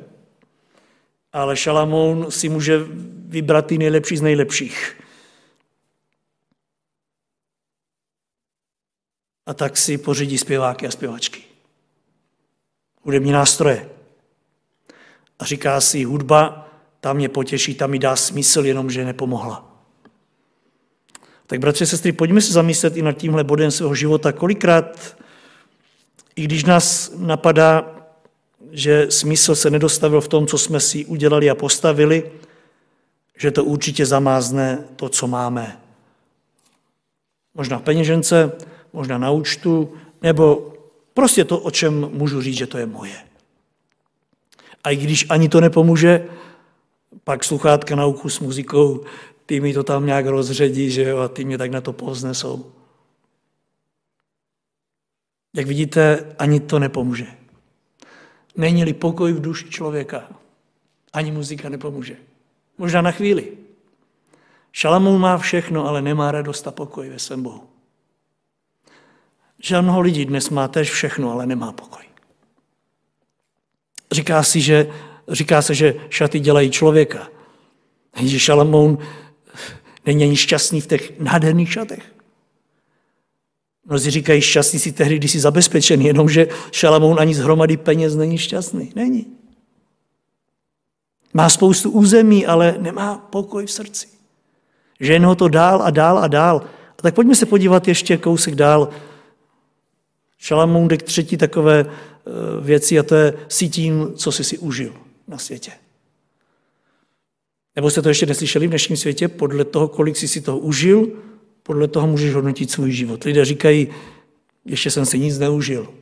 ale 1.32 1.56
Šalamoun 1.56 2.30
si 2.30 2.48
může 2.48 2.78
vybrat 3.28 3.66
ty 3.66 3.78
nejlepší 3.78 4.16
z 4.16 4.22
nejlepších. 4.22 5.02
A 9.46 9.54
tak 9.54 9.76
si 9.76 9.98
pořídí 9.98 10.38
zpěváky 10.38 10.86
a 10.86 10.90
zpěvačky. 10.90 11.42
Hudební 13.02 13.32
nástroje. 13.32 13.90
A 15.38 15.44
říká 15.44 15.80
si, 15.80 16.04
hudba 16.04 16.67
ta 17.00 17.12
mě 17.12 17.28
potěší, 17.28 17.74
ta 17.74 17.86
mi 17.86 17.98
dá 17.98 18.16
smysl, 18.16 18.66
jenomže 18.66 19.04
nepomohla. 19.04 19.68
Tak 21.46 21.60
bratři 21.60 21.84
a 21.84 21.86
sestry, 21.86 22.12
pojďme 22.12 22.40
se 22.40 22.52
zamyslet 22.52 22.96
i 22.96 23.02
nad 23.02 23.12
tímhle 23.12 23.44
bodem 23.44 23.70
svého 23.70 23.94
života. 23.94 24.32
Kolikrát, 24.32 25.16
i 26.36 26.42
když 26.42 26.64
nás 26.64 27.12
napadá, 27.16 27.94
že 28.70 29.06
smysl 29.10 29.54
se 29.54 29.70
nedostavil 29.70 30.20
v 30.20 30.28
tom, 30.28 30.46
co 30.46 30.58
jsme 30.58 30.80
si 30.80 31.04
udělali 31.04 31.50
a 31.50 31.54
postavili, 31.54 32.30
že 33.38 33.50
to 33.50 33.64
určitě 33.64 34.06
zamázne 34.06 34.84
to, 34.96 35.08
co 35.08 35.26
máme. 35.26 35.80
Možná 37.54 37.78
v 37.78 37.82
peněžence, 37.82 38.52
možná 38.92 39.18
na 39.18 39.30
účtu, 39.30 39.92
nebo 40.22 40.72
prostě 41.14 41.44
to, 41.44 41.58
o 41.58 41.70
čem 41.70 42.08
můžu 42.12 42.42
říct, 42.42 42.56
že 42.56 42.66
to 42.66 42.78
je 42.78 42.86
moje. 42.86 43.16
A 44.84 44.90
i 44.90 44.96
když 44.96 45.26
ani 45.28 45.48
to 45.48 45.60
nepomůže, 45.60 46.26
pak 47.28 47.44
sluchátka 47.44 47.96
na 47.96 48.06
uchu 48.06 48.28
s 48.28 48.40
muzikou, 48.40 49.04
ty 49.46 49.60
mi 49.60 49.74
to 49.74 49.82
tam 49.82 50.06
nějak 50.06 50.26
rozředí, 50.26 50.90
že 50.90 51.02
jo, 51.02 51.18
a 51.18 51.28
ty 51.28 51.44
mě 51.44 51.58
tak 51.58 51.70
na 51.70 51.80
to 51.80 51.92
povznesou. 51.92 52.72
Jak 55.56 55.66
vidíte, 55.66 56.34
ani 56.38 56.60
to 56.60 56.78
nepomůže. 56.78 57.26
Není-li 58.56 58.92
pokoj 58.92 59.32
v 59.32 59.40
duši 59.40 59.70
člověka, 59.70 60.28
ani 61.12 61.32
muzika 61.32 61.68
nepomůže. 61.68 62.16
Možná 62.78 63.02
na 63.02 63.10
chvíli. 63.10 63.52
Šalamou 64.72 65.18
má 65.18 65.38
všechno, 65.38 65.86
ale 65.86 66.02
nemá 66.02 66.30
radost 66.30 66.66
a 66.66 66.70
pokoj 66.70 67.08
ve 67.08 67.18
svém 67.18 67.42
Bohu. 67.42 67.68
Že 69.58 69.82
mnoho 69.82 70.00
lidí 70.00 70.24
dnes 70.24 70.50
má 70.50 70.68
tež 70.68 70.90
všechno, 70.90 71.32
ale 71.32 71.46
nemá 71.46 71.72
pokoj. 71.72 72.04
Říká 74.12 74.42
si, 74.42 74.60
že 74.60 74.92
Říká 75.28 75.62
se, 75.62 75.74
že 75.74 75.94
šaty 76.08 76.40
dělají 76.40 76.70
člověka. 76.70 77.28
Že 78.22 78.40
Šalamoun 78.40 78.98
není 80.06 80.24
ani 80.24 80.36
šťastný 80.36 80.80
v 80.80 80.86
těch 80.86 81.20
nádherných 81.20 81.72
šatech. 81.72 82.12
Mnozí 83.86 84.10
říkají, 84.10 84.40
šťastný 84.40 84.78
si 84.78 84.92
tehdy, 84.92 85.16
když 85.16 85.32
jsi 85.32 85.40
zabezpečený, 85.40 86.04
jenomže 86.04 86.48
Šalamoun 86.72 87.20
ani 87.20 87.34
z 87.34 87.38
hromady 87.38 87.76
peněz 87.76 88.16
není 88.16 88.38
šťastný. 88.38 88.92
Není. 88.94 89.26
Má 91.34 91.48
spoustu 91.48 91.90
území, 91.90 92.46
ale 92.46 92.76
nemá 92.78 93.18
pokoj 93.18 93.66
v 93.66 93.70
srdci. 93.72 94.06
Žen 95.00 95.26
ho 95.26 95.34
to 95.34 95.48
dál 95.48 95.82
a 95.82 95.90
dál 95.90 96.18
a 96.18 96.26
dál. 96.26 96.62
A 96.98 97.02
tak 97.02 97.14
pojďme 97.14 97.34
se 97.34 97.46
podívat 97.46 97.88
ještě 97.88 98.16
kousek 98.16 98.54
dál. 98.54 98.88
Šalamoun 100.38 100.88
jde 100.88 100.96
k 100.96 101.02
třetí 101.02 101.36
takové 101.36 101.86
eh, 101.86 101.90
věci 102.60 102.98
a 102.98 103.02
to 103.02 103.14
je 103.14 103.34
si 103.48 103.68
tím, 103.68 104.12
co 104.16 104.32
jsi 104.32 104.44
si 104.44 104.58
užil 104.58 105.07
na 105.28 105.38
světě. 105.38 105.72
Nebo 107.76 107.90
jste 107.90 108.02
to 108.02 108.08
ještě 108.08 108.26
neslyšeli 108.26 108.66
v 108.66 108.70
dnešním 108.70 108.96
světě? 108.96 109.28
Podle 109.28 109.64
toho, 109.64 109.88
kolik 109.88 110.16
jsi 110.16 110.28
si 110.28 110.40
toho 110.40 110.58
užil, 110.58 111.08
podle 111.62 111.88
toho 111.88 112.06
můžeš 112.06 112.34
hodnotit 112.34 112.70
svůj 112.70 112.92
život. 112.92 113.24
Lidé 113.24 113.44
říkají, 113.44 113.88
ještě 114.64 114.90
jsem 114.90 115.06
si 115.06 115.18
nic 115.18 115.38
neužil. 115.38 115.94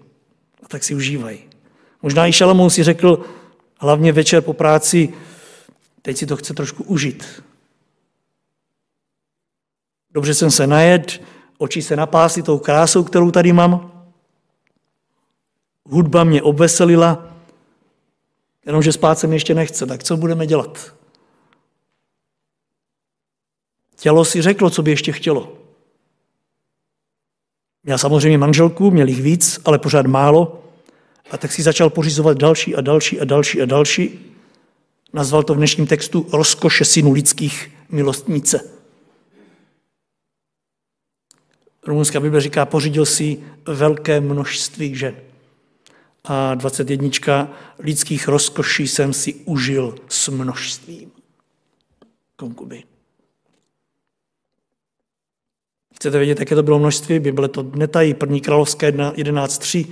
A 0.62 0.69
tak 0.69 0.85
si 0.85 0.95
užívají. 0.95 1.39
Možná 2.03 2.27
i 2.27 2.33
Šalamón 2.33 2.71
si 2.71 2.83
řekl, 2.83 3.25
hlavně 3.79 4.12
večer 4.12 4.43
po 4.43 4.53
práci, 4.53 5.12
teď 6.03 6.17
si 6.17 6.27
to 6.27 6.37
chce 6.37 6.55
trošku 6.55 6.83
užít. 6.83 7.43
Dobře 10.11 10.35
jsem 10.35 10.51
se 10.51 10.67
najed, 10.67 11.23
oči 11.59 11.83
se 11.83 11.97
napásly 11.97 12.43
tou 12.43 12.59
krásou, 12.59 13.05
kterou 13.05 13.31
tady 13.31 13.53
mám. 13.53 13.93
Hudba 15.85 16.24
mě 16.24 16.43
obveselila, 16.43 17.36
Jenomže 18.67 18.93
spát 18.93 19.19
se 19.19 19.27
mi 19.27 19.37
ještě 19.37 19.55
nechce, 19.55 19.87
tak 19.87 20.05
co 20.05 20.17
budeme 20.17 20.47
dělat? 20.47 20.95
Tělo 23.97 24.25
si 24.25 24.43
řeklo, 24.43 24.71
co 24.71 24.83
by 24.83 24.91
ještě 24.91 25.12
chtělo. 25.12 25.59
Měl 27.83 27.99
samozřejmě 27.99 28.39
manželku, 28.39 28.91
měl 28.91 29.09
jich 29.09 29.23
víc, 29.23 29.61
ale 29.64 29.79
pořád 29.79 30.07
málo. 30.07 30.64
A 31.31 31.39
tak 31.39 31.53
si 31.53 31.62
začal 31.62 31.91
pořizovat 31.91 32.39
další 32.39 32.75
a 32.77 32.81
další 32.81 33.21
a 33.21 33.25
další 33.25 33.62
a 33.62 33.67
další. 33.67 34.35
Nazval 35.12 35.43
to 35.43 35.55
v 35.55 35.57
dnešním 35.57 35.87
textu 35.87 36.27
rozkoše 36.33 36.85
synu 36.85 37.12
lidských 37.12 37.73
milostnice. 37.89 38.71
Rumunská 41.87 42.21
Bible 42.21 42.41
říká, 42.41 42.67
pořídil 42.67 43.07
si 43.07 43.45
velké 43.67 44.21
množství 44.21 44.95
žen 44.95 45.26
a 46.27 46.55
21. 46.55 47.49
lidských 47.79 48.29
rozkoší 48.29 48.89
jsem 48.89 49.12
si 49.12 49.35
užil 49.35 49.95
s 50.09 50.29
množstvím 50.29 51.12
konkubin. 52.37 52.83
Chcete 55.95 56.18
vědět, 56.18 56.41
jaké 56.41 56.55
to 56.55 56.62
bylo 56.62 56.79
množství? 56.79 57.18
Bible 57.18 57.49
to 57.49 57.62
netají. 57.62 58.14
První 58.14 58.41
královské 58.41 58.91
11.3 58.91 59.87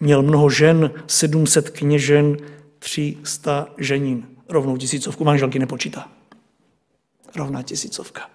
měl 0.00 0.22
mnoho 0.22 0.50
žen, 0.50 0.90
700 1.06 1.70
kněžen, 1.70 2.36
300 2.78 3.68
ženin. 3.78 4.26
Rovnou 4.48 4.76
tisícovku 4.76 5.24
manželky 5.24 5.58
nepočítá. 5.58 6.12
rovná 7.36 7.62
tisícovka. 7.62 8.33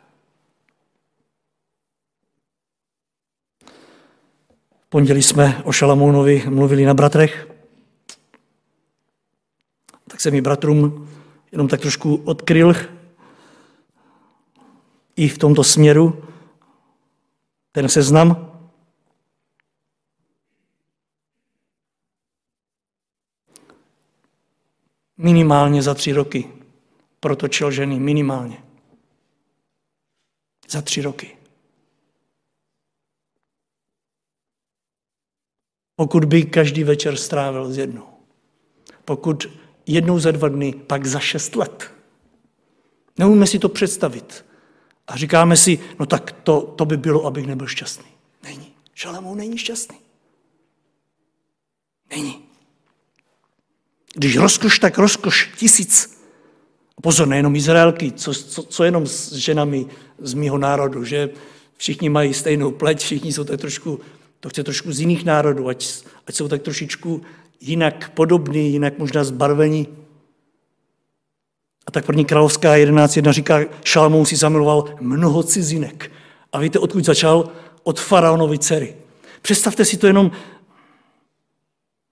Pondělí 4.90 5.24
jsme 5.24 5.62
o 5.64 5.72
Šalamounovi 5.72 6.44
mluvili 6.50 6.86
na 6.86 6.94
bratrech, 6.94 7.48
tak 10.08 10.22
jsem 10.22 10.34
mi 10.34 10.42
bratrům 10.42 11.10
jenom 11.52 11.68
tak 11.68 11.82
trošku 11.82 12.16
odkryl 12.16 12.74
i 15.16 15.28
v 15.28 15.38
tomto 15.38 15.64
směru 15.64 16.24
ten 17.72 17.90
seznam. 17.90 18.46
Minimálně 25.18 25.82
za 25.82 25.94
tři 25.94 26.14
roky 26.14 26.52
protočil 27.20 27.72
ženy, 27.72 28.00
minimálně. 28.00 28.64
Za 30.70 30.82
tři 30.82 31.02
roky. 31.02 31.39
Pokud 36.00 36.26
by 36.26 36.44
každý 36.44 36.84
večer 36.84 37.16
strávil 37.16 37.72
s 37.72 37.78
jednou. 37.78 38.08
Pokud 39.06 39.50
jednou 39.88 40.20
za 40.20 40.32
dva 40.32 40.48
dny, 40.48 40.74
pak 40.88 41.06
za 41.06 41.20
šest 41.20 41.56
let. 41.56 41.92
Neumíme 43.18 43.48
si 43.48 43.60
to 43.60 43.70
představit. 43.70 44.46
A 45.08 45.18
říkáme 45.18 45.58
si, 45.58 45.80
no 46.00 46.06
tak 46.06 46.32
to, 46.32 46.62
to 46.62 46.86
by 46.86 46.98
bylo, 46.98 47.26
abych 47.26 47.48
nebyl 47.48 47.68
šťastný. 47.68 48.06
Není. 48.44 48.72
Šalamou 48.94 49.36
není 49.36 49.58
šťastný. 49.58 49.98
Není. 52.10 52.42
Když 54.16 54.38
rozkoš, 54.38 54.80
tak 54.80 54.98
rozkoš 54.98 55.52
tisíc. 55.58 56.24
Pozor, 57.02 57.28
nejenom 57.28 57.56
Izraelky, 57.56 58.12
co, 58.12 58.34
co, 58.34 58.64
co 58.64 58.84
jenom 58.84 59.08
s 59.08 59.32
ženami 59.32 59.86
z 60.20 60.34
mého 60.34 60.58
národu, 60.58 61.04
že 61.04 61.30
všichni 61.78 62.10
mají 62.10 62.34
stejnou 62.34 62.72
pleť, 62.72 63.00
všichni 63.00 63.34
jsou 63.34 63.44
tak 63.44 63.60
trošku, 63.60 64.00
to 64.40 64.50
chce 64.50 64.64
trošku 64.64 64.92
z 64.92 65.00
jiných 65.00 65.26
národů, 65.26 65.68
ať, 65.68 66.04
ať 66.28 66.36
jsou 66.36 66.48
tak 66.48 66.62
trošičku 66.62 67.22
jinak 67.62 68.10
podobný, 68.10 68.72
jinak 68.72 68.98
možná 68.98 69.24
zbarvení. 69.24 69.88
A 71.88 71.92
tak 71.92 72.06
první 72.06 72.26
královská 72.26 72.76
11.1 72.76 73.32
říká, 73.32 73.60
Šalmou 73.84 74.26
si 74.26 74.36
zamiloval 74.36 74.96
mnoho 75.02 75.44
cizinek. 75.44 76.12
A 76.54 76.60
víte, 76.60 76.80
odkud 76.80 77.06
začal? 77.06 77.52
Od 77.84 78.00
faraonovi 78.00 78.60
dcery. 78.60 78.96
Představte 79.42 79.86
si 79.86 79.98
to 79.98 80.08
jenom, 80.08 80.32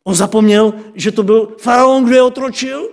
on 0.04 0.16
zapomněl, 0.16 0.74
že 0.96 1.12
to 1.12 1.24
byl 1.24 1.56
faraon, 1.58 2.06
kdo 2.06 2.16
je 2.16 2.22
otročil? 2.22 2.90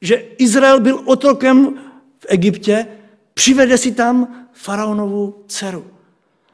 Že 0.00 0.16
Izrael 0.38 0.80
byl 0.80 1.02
otrokem 1.04 1.74
v 2.18 2.26
Egyptě, 2.28 2.86
přivede 3.34 3.78
si 3.78 3.92
tam 3.92 4.41
faraonovu 4.62 5.44
dceru. 5.48 5.86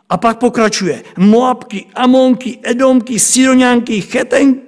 A 0.08 0.16
pak 0.16 0.38
pokračuje. 0.38 1.04
Moabky, 1.16 1.86
Amonky, 1.94 2.58
Edomky, 2.62 3.18
Siroňanky, 3.18 4.00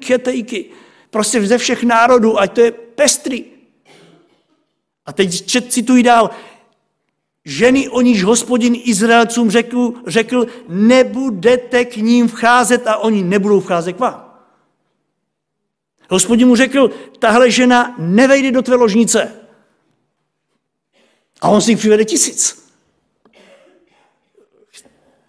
Chetejky. 0.05 0.64
Prostě 1.11 1.47
ze 1.47 1.59
všech 1.59 1.82
národů, 1.82 2.41
ať 2.41 2.53
to 2.53 2.61
je 2.61 2.70
pestrý. 2.70 3.45
A 5.07 5.12
teď 5.12 5.47
čet, 5.47 5.72
cituji 5.72 6.03
dál. 6.03 6.30
Ženy, 7.45 7.88
o 7.88 8.01
níž 8.01 8.24
hospodin 8.24 8.76
Izraelcům 8.84 9.51
řekl, 9.51 9.93
řekl, 10.07 10.47
nebudete 10.68 11.84
k 11.84 11.97
ním 11.97 12.28
vcházet 12.28 12.86
a 12.86 12.97
oni 12.97 13.22
nebudou 13.22 13.61
vcházet 13.61 13.93
k 13.93 13.99
vám. 13.99 14.30
Hospodin 16.11 16.49
mu 16.49 16.57
řekl, 16.57 16.91
tahle 17.18 17.51
žena 17.51 17.95
nevejde 17.99 18.53
do 18.53 18.62
tvé 18.62 18.76
ložnice. 18.76 19.32
A 21.41 21.49
on 21.49 21.61
si 21.61 21.70
jich 21.70 21.78
přivede 21.78 22.05
tisíc. 22.05 22.70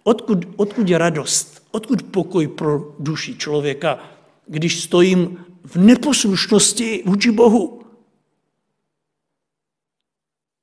Odkud, 0.02 0.38
odkud 0.56 0.88
je 0.88 0.98
radost? 0.98 1.66
Odkud 1.70 2.02
pokoj 2.02 2.48
pro 2.48 2.94
duši 2.98 3.36
člověka, 3.36 3.98
když 4.46 4.80
stojím 4.80 5.44
v 5.64 5.76
neposlušnosti 5.76 7.02
vůči 7.06 7.30
Bohu? 7.30 7.82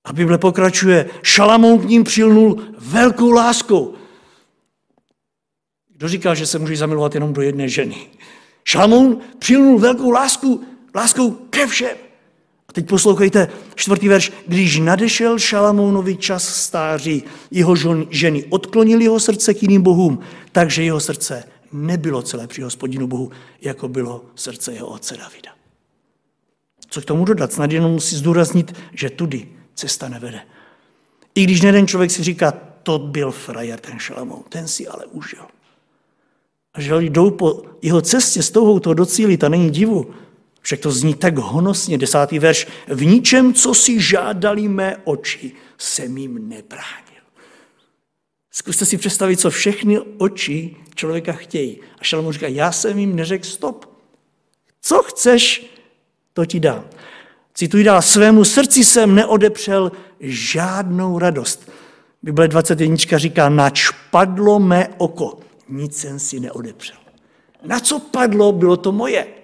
A 0.04 0.14
Bible 0.14 0.38
pokračuje, 0.38 1.10
Šalamón 1.24 1.80
k 1.80 1.90
ním 1.90 2.04
přilnul 2.04 2.64
velkou 2.78 3.32
láskou. 3.32 3.96
Kdo 5.88 6.08
říká, 6.08 6.34
že 6.34 6.46
se 6.46 6.60
může 6.60 6.78
zamilovat 6.78 7.14
jenom 7.14 7.34
do 7.34 7.42
jedné 7.42 7.70
ženy? 7.70 8.08
Šalamón 8.64 9.18
přilnul 9.40 9.80
velkou 9.80 10.10
lásku, 10.10 10.64
láskou 10.96 11.32
ke 11.32 11.68
všem. 11.68 12.09
A 12.70 12.74
teď 12.74 12.88
poslouchejte 12.88 13.48
čtvrtý 13.76 14.08
verš. 14.08 14.32
Když 14.48 14.80
nadešel 14.80 15.40
Šalamounovi 15.40 16.16
čas 16.16 16.56
stáří, 16.56 17.24
jeho 17.52 17.76
ženy 18.10 18.44
odklonili 18.50 19.04
jeho 19.04 19.20
srdce 19.20 19.54
k 19.54 19.62
jiným 19.62 19.82
bohům, 19.82 20.20
takže 20.52 20.84
jeho 20.84 21.00
srdce 21.00 21.44
nebylo 21.72 22.22
celé 22.22 22.48
při 22.48 22.62
hospodinu 22.62 23.08
Bohu, 23.08 23.32
jako 23.62 23.88
bylo 23.88 24.26
srdce 24.36 24.74
jeho 24.74 24.88
otce 24.88 25.18
Davida. 25.18 25.52
Co 26.90 27.02
k 27.02 27.06
tomu 27.06 27.26
dodat? 27.26 27.54
Snad 27.54 27.72
jenom 27.72 27.92
musí 27.92 28.16
zdůraznit, 28.16 28.76
že 28.94 29.10
tudy 29.10 29.48
cesta 29.76 30.10
nevede. 30.10 30.42
I 31.36 31.44
když 31.44 31.64
jeden 31.64 31.88
člověk 31.88 32.12
si 32.12 32.24
říká, 32.24 32.54
to 32.84 33.00
byl 33.00 33.32
frajer, 33.32 33.80
ten 33.80 34.00
Šalamoun, 34.00 34.44
ten 34.50 34.68
si 34.68 34.88
ale 34.88 35.06
užil. 35.06 35.44
A 36.74 36.82
že 36.82 36.96
jdou 36.96 37.32
po 37.32 37.62
jeho 37.82 38.02
cestě 38.02 38.44
s 38.44 38.52
touhou 38.52 38.80
to 38.80 38.94
docílit 38.94 39.44
a 39.44 39.50
není 39.50 39.70
divu, 39.70 40.14
však 40.70 40.80
to 40.80 40.92
zní 40.92 41.14
tak 41.14 41.38
honosně, 41.38 41.98
desátý 41.98 42.40
verš. 42.40 42.68
V 42.88 43.06
ničem, 43.06 43.54
co 43.54 43.74
si 43.74 44.02
žádali 44.02 44.68
mé 44.68 44.98
oči, 45.04 45.52
jsem 45.78 46.18
jim 46.18 46.50
nebránil. 46.50 47.24
Zkuste 48.52 48.86
si 48.86 48.98
představit, 48.98 49.40
co 49.40 49.50
všechny 49.50 50.00
oči 50.18 50.76
člověka 50.96 51.34
chtějí. 51.34 51.80
A 52.00 52.04
Šalomon 52.04 52.34
říká, 52.34 52.48
já 52.48 52.72
jsem 52.72 53.00
jim 53.00 53.16
neřekl 53.16 53.46
stop. 53.46 53.86
Co 54.82 55.04
chceš, 55.04 55.66
to 56.34 56.46
ti 56.46 56.60
dám. 56.60 56.86
Cituji 57.54 57.84
dál, 57.84 58.02
svému 58.02 58.46
srdci 58.46 58.86
jsem 58.86 59.16
neodepřel 59.16 59.92
žádnou 60.20 61.20
radost. 61.20 61.72
Bible 62.24 62.48
21 62.48 62.96
říká, 63.18 63.50
nač 63.50 63.90
padlo 64.12 64.60
mé 64.60 64.88
oko, 64.98 65.40
nic 65.70 65.98
jsem 65.98 66.20
si 66.20 66.40
neodepřel. 66.40 66.98
Na 67.66 67.80
co 67.80 68.00
padlo, 68.00 68.52
bylo 68.52 68.78
to 68.78 68.92
moje. 68.92 69.39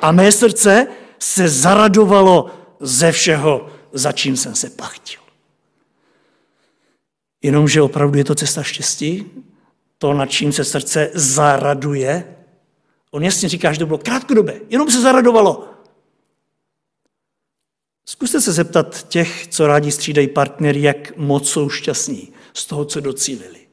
A 0.00 0.12
mé 0.12 0.32
srdce 0.32 0.86
se 1.18 1.48
zaradovalo 1.48 2.50
ze 2.80 3.12
všeho, 3.12 3.70
za 3.92 4.12
čím 4.12 4.36
jsem 4.36 4.54
se 4.54 4.70
pachtil. 4.70 5.20
Jenomže 7.42 7.82
opravdu 7.82 8.18
je 8.18 8.24
to 8.24 8.34
cesta 8.34 8.62
štěstí, 8.62 9.30
to, 9.98 10.12
nad 10.12 10.26
čím 10.26 10.52
se 10.52 10.64
srdce 10.64 11.10
zaraduje. 11.14 12.36
On 13.10 13.24
jasně 13.24 13.48
říká, 13.48 13.72
že 13.72 13.78
to 13.78 13.86
bylo 13.86 13.98
krátkodobé, 13.98 14.60
jenom 14.68 14.90
se 14.90 15.00
zaradovalo. 15.00 15.68
Zkuste 18.06 18.40
se 18.40 18.52
zeptat 18.52 19.08
těch, 19.08 19.46
co 19.48 19.66
rádi 19.66 19.92
střídají 19.92 20.28
partnery, 20.28 20.82
jak 20.82 21.16
moc 21.16 21.48
jsou 21.48 21.68
šťastní 21.68 22.32
z 22.54 22.66
toho, 22.66 22.84
co 22.84 23.00
docílili. 23.00 23.66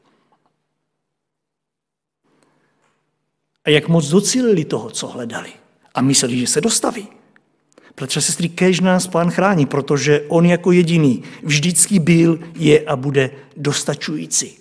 A 3.66 3.70
jak 3.70 3.88
moc 3.88 4.08
docílili 4.08 4.66
toho, 4.66 4.92
co 4.92 5.08
hledali 5.08 5.59
a 5.96 6.02
mysleli, 6.02 6.40
že 6.40 6.48
se 6.48 6.62
dostaví. 6.62 7.08
Protože 7.96 8.22
sestry, 8.22 8.50
kež 8.50 8.80
nás 8.80 9.08
pán 9.08 9.32
chrání, 9.32 9.66
protože 9.66 10.22
on 10.28 10.46
jako 10.46 10.72
jediný 10.72 11.24
vždycky 11.44 12.00
byl, 12.00 12.40
je 12.56 12.80
a 12.80 12.96
bude 12.96 13.32
dostačující. 13.58 14.58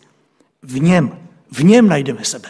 V 0.62 0.80
něm, 0.80 1.18
v 1.52 1.64
něm 1.64 1.88
najdeme 1.88 2.24
sebe. 2.24 2.48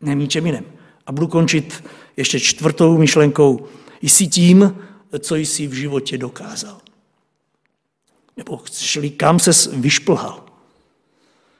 Nem 0.00 0.18
ničem 0.18 0.46
jiném. 0.46 0.64
A 1.06 1.12
budu 1.12 1.28
končit 1.28 1.84
ještě 2.16 2.40
čtvrtou 2.40 2.98
myšlenkou. 2.98 3.66
Jsi 4.02 4.26
tím, 4.26 4.76
co 5.18 5.36
jsi 5.36 5.66
v 5.66 5.72
životě 5.72 6.18
dokázal. 6.18 6.78
Nebo 8.36 8.60
šli, 8.72 9.10
kam 9.10 9.38
ses 9.38 9.70
vyšplhal. 9.72 10.44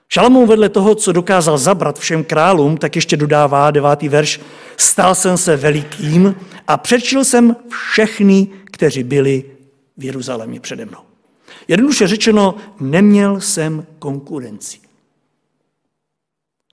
Šalamón 0.09 0.49
vedle 0.49 0.69
toho, 0.69 0.95
co 0.95 1.13
dokázal 1.13 1.59
zabrat 1.59 1.99
všem 1.99 2.25
králům, 2.25 2.77
tak 2.77 2.97
ještě 2.97 3.17
dodává 3.17 3.71
devátý 3.71 4.09
verš, 4.09 4.41
stal 4.77 5.15
jsem 5.15 5.37
se 5.37 5.57
velikým 5.57 6.35
a 6.69 6.77
přečil 6.77 7.25
jsem 7.25 7.57
všechny, 7.69 8.49
kteří 8.65 9.03
byli 9.03 9.45
v 9.97 10.05
Jeruzalémě 10.05 10.61
přede 10.61 10.85
mnou. 10.85 11.01
Jednoduše 11.69 12.07
řečeno, 12.07 12.55
neměl 12.81 13.41
jsem 13.41 13.87
konkurenci. 13.99 14.79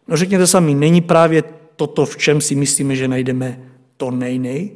No 0.08 0.18
řekněte 0.18 0.47
sami, 0.47 0.74
není 0.74 1.02
právě 1.02 1.43
toto, 1.76 2.06
v 2.06 2.18
čem 2.18 2.41
si 2.41 2.56
myslíme, 2.56 2.95
že 2.95 3.08
najdeme 3.08 3.62
to 3.97 4.12
nejnej? 4.12 4.72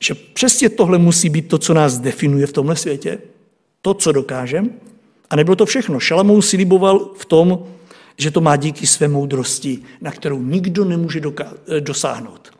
Že 0.00 0.14
přesně 0.14 0.68
tohle 0.68 0.98
musí 0.98 1.28
být 1.28 1.48
to, 1.48 1.58
co 1.58 1.74
nás 1.74 1.98
definuje 1.98 2.46
v 2.46 2.52
tomhle 2.52 2.76
světě? 2.76 3.18
To, 3.82 3.94
co 3.94 4.12
dokážeme? 4.12 4.68
A 5.30 5.36
nebylo 5.36 5.56
to 5.56 5.66
všechno. 5.66 6.00
Šalamou 6.00 6.42
si 6.42 6.56
liboval 6.56 7.10
v 7.18 7.24
tom, 7.24 7.66
že 8.16 8.30
to 8.30 8.40
má 8.40 8.56
díky 8.56 8.86
své 8.86 9.08
moudrosti, 9.08 9.82
na 10.00 10.10
kterou 10.10 10.42
nikdo 10.42 10.84
nemůže 10.84 11.20
dosáhnout. 11.80 12.50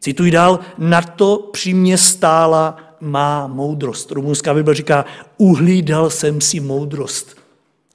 Cituji 0.00 0.30
dál, 0.30 0.60
na 0.78 1.02
to 1.02 1.38
při 1.52 1.74
mě 1.74 1.98
stála 1.98 2.76
má 3.00 3.46
moudrost. 3.46 4.10
Rumunská 4.10 4.54
Bible 4.54 4.74
říká, 4.74 5.04
uhlídal 5.36 6.10
jsem 6.10 6.40
si 6.40 6.60
moudrost. 6.60 7.36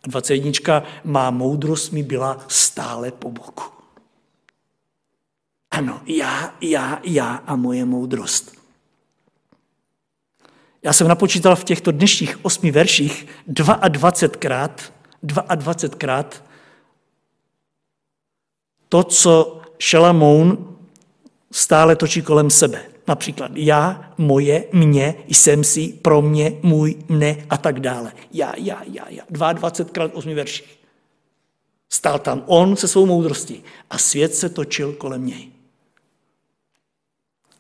21. 0.08 0.84
Má 1.04 1.32
moudrost 1.32 1.92
mi 1.92 2.04
byla 2.04 2.46
stále 2.48 3.12
po 3.12 3.32
boku. 3.32 3.64
Ano, 5.72 6.02
já, 6.06 6.56
já, 6.62 7.00
já 7.04 7.36
a 7.36 7.56
moje 7.56 7.86
moudrost. 7.86 8.60
Já 10.84 10.94
jsem 10.94 11.08
napočítal 11.08 11.56
v 11.56 11.64
těchto 11.64 11.92
dnešních 11.92 12.46
osmi 12.46 12.72
verších 12.72 13.28
22krát, 13.48 14.72
22krát 15.24 16.26
to, 18.90 19.04
co 19.04 19.62
Šalamoun 19.80 20.78
stále 21.52 21.96
točí 21.96 22.22
kolem 22.22 22.50
sebe. 22.50 22.86
Například 23.08 23.52
já, 23.56 24.14
moje, 24.18 24.64
mě, 24.74 25.16
jsem 25.28 25.64
si, 25.64 25.88
pro 25.88 26.22
mě, 26.22 26.54
můj, 26.64 26.96
mne 27.08 27.46
a 27.50 27.58
tak 27.58 27.80
dále. 27.80 28.14
Já, 28.34 28.54
já, 28.58 28.84
já, 28.84 29.10
já. 29.10 29.24
22krát 29.26 30.10
osmi 30.14 30.34
verších. 30.34 30.80
Stál 31.90 32.20
tam 32.20 32.44
on 32.46 32.76
se 32.76 32.88
svou 32.88 33.06
moudrostí 33.06 33.64
a 33.90 33.98
svět 33.98 34.36
se 34.36 34.50
točil 34.50 34.94
kolem 34.94 35.26
něj. 35.26 35.50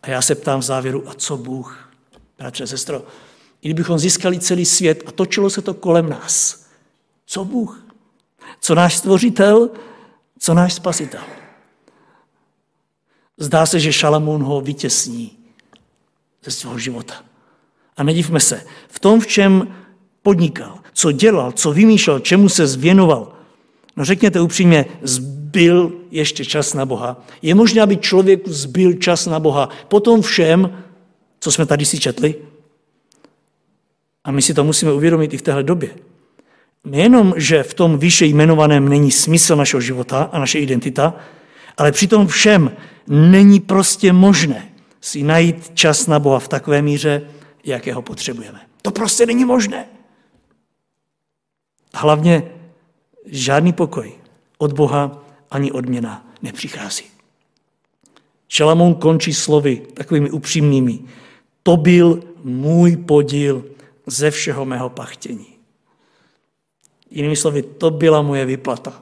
A 0.01 0.10
já 0.10 0.22
se 0.22 0.36
ptám 0.36 0.60
v 0.60 0.64
závěru, 0.64 1.10
a 1.10 1.14
co 1.14 1.38
Bůh, 1.38 1.89
bratře, 2.38 2.68
sestro, 2.68 3.03
kdybychom 3.62 3.99
získali 3.99 4.39
celý 4.39 4.66
svět 4.66 5.03
a 5.05 5.12
točilo 5.12 5.49
se 5.49 5.62
to 5.62 5.74
kolem 5.74 6.10
nás, 6.10 6.59
co 7.30 7.46
Bůh? 7.46 7.86
Co 8.60 8.76
náš 8.76 8.98
stvořitel? 8.98 9.70
Co 10.40 10.54
náš 10.54 10.74
spasitel? 10.74 11.22
Zdá 13.38 13.66
se, 13.66 13.80
že 13.80 13.94
Šalamoun 13.94 14.44
ho 14.44 14.62
vytěsní 14.62 15.38
ze 16.44 16.52
svého 16.52 16.80
života. 16.80 17.14
A 17.98 18.04
nedivme 18.04 18.40
se, 18.40 18.66
v 18.88 19.00
tom, 19.00 19.20
v 19.20 19.28
čem 19.28 19.76
podnikal, 20.24 20.80
co 20.94 21.12
dělal, 21.12 21.52
co 21.52 21.72
vymýšlel, 21.72 22.20
čemu 22.20 22.50
se 22.50 22.68
zvěnoval, 22.68 23.34
no 23.96 24.06
řekněte 24.06 24.42
upřímně, 24.42 24.86
zbyl 25.02 25.92
ještě 26.12 26.46
čas 26.46 26.74
na 26.74 26.86
Boha. 26.86 27.26
Je 27.42 27.56
možné, 27.56 27.82
aby 27.82 27.98
člověk 27.98 28.48
zbyl 28.48 28.94
čas 28.94 29.26
na 29.26 29.40
Boha 29.40 29.70
po 29.88 30.00
tom 30.00 30.22
všem, 30.22 30.84
co 31.40 31.52
jsme 31.52 31.66
tady 31.66 31.86
si 31.86 32.00
četli? 32.00 32.36
A 34.24 34.32
my 34.32 34.42
si 34.42 34.54
to 34.54 34.64
musíme 34.64 34.94
uvědomit 34.94 35.34
i 35.34 35.38
v 35.38 35.42
téhle 35.42 35.64
době. 35.64 35.96
Nejenom, 36.86 37.34
že 37.38 37.64
v 37.64 37.74
tom 37.74 38.00
výše 38.00 38.26
jmenovaném 38.26 38.90
není 38.90 39.12
smysl 39.12 39.56
našeho 39.56 39.82
života 39.82 40.30
a 40.32 40.40
naše 40.40 40.60
identita, 40.60 41.14
ale 41.78 41.92
při 41.92 42.08
tom 42.08 42.28
všem 42.28 42.72
není 43.08 43.60
prostě 43.60 44.14
možné 44.14 44.70
si 45.02 45.24
najít 45.24 45.72
čas 45.74 46.08
na 46.08 46.20
Boha 46.20 46.40
v 46.40 46.48
takové 46.48 46.82
míře, 46.82 47.22
jakého 47.64 48.02
potřebujeme. 48.02 48.60
To 48.82 48.92
prostě 48.92 49.26
není 49.26 49.46
možné. 49.46 49.86
Hlavně 51.94 52.44
žádný 53.26 53.74
pokoj 53.74 54.12
od 54.58 54.74
Boha 54.74 55.24
ani 55.52 55.72
odměna 55.72 56.28
nepřichází. 56.42 57.06
Šalamón 58.48 58.96
končí 58.96 59.34
slovy 59.34 59.82
takovými 59.94 60.32
upřímnými. 60.32 61.00
To 61.64 61.78
byl 61.78 62.24
můj 62.44 62.98
podíl 62.98 63.66
ze 64.06 64.32
všeho 64.32 64.66
mého 64.66 64.90
pachtění. 64.90 65.59
Jinými 67.12 67.36
slovy, 67.36 67.62
to 67.62 67.91
byla 67.91 68.22
moje 68.22 68.45
vyplata. 68.45 69.01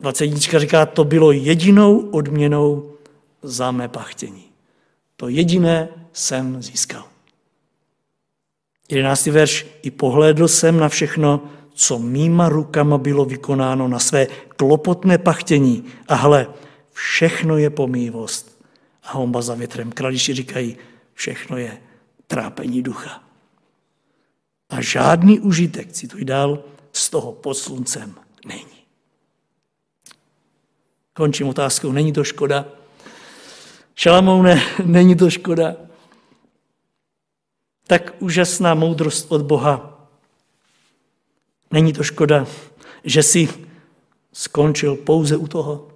21 0.00 0.58
říká, 0.58 0.86
to 0.86 1.04
bylo 1.04 1.32
jedinou 1.32 2.10
odměnou 2.10 2.92
za 3.42 3.70
mé 3.70 3.88
pachtění. 3.88 4.44
To 5.16 5.28
jediné 5.28 5.88
jsem 6.12 6.62
získal. 6.62 7.04
11. 8.88 9.26
verš. 9.26 9.66
I 9.82 9.90
pohlédl 9.90 10.48
jsem 10.48 10.80
na 10.80 10.88
všechno, 10.88 11.42
co 11.72 11.98
mýma 11.98 12.48
rukama 12.48 12.98
bylo 12.98 13.24
vykonáno 13.24 13.88
na 13.88 13.98
své 13.98 14.26
klopotné 14.56 15.18
pachtění. 15.18 15.84
A 16.08 16.14
hle, 16.14 16.46
všechno 16.92 17.58
je 17.58 17.70
pomývost. 17.70 18.64
A 19.02 19.12
homba 19.12 19.42
za 19.42 19.54
větrem. 19.54 19.92
Krališi 19.92 20.34
říkají, 20.34 20.76
všechno 21.14 21.56
je 21.56 21.78
trápení 22.26 22.82
ducha. 22.82 23.27
A 24.68 24.80
žádný 24.80 25.40
užitek, 25.40 25.92
cituji 25.92 26.24
dál, 26.24 26.64
z 26.92 27.10
toho 27.10 27.32
pod 27.32 27.54
sluncem 27.54 28.14
není. 28.46 28.78
Končím 31.12 31.48
otázkou, 31.48 31.92
není 31.92 32.12
to 32.12 32.24
škoda? 32.24 32.64
Šalamoune, 33.94 34.62
není 34.84 35.16
to 35.16 35.30
škoda? 35.30 35.76
Tak 37.86 38.14
úžasná 38.18 38.74
moudrost 38.74 39.32
od 39.32 39.42
Boha. 39.42 40.08
Není 41.70 41.92
to 41.92 42.02
škoda, 42.02 42.46
že 43.04 43.22
si 43.22 43.48
skončil 44.32 44.96
pouze 44.96 45.36
u 45.36 45.46
toho? 45.46 45.88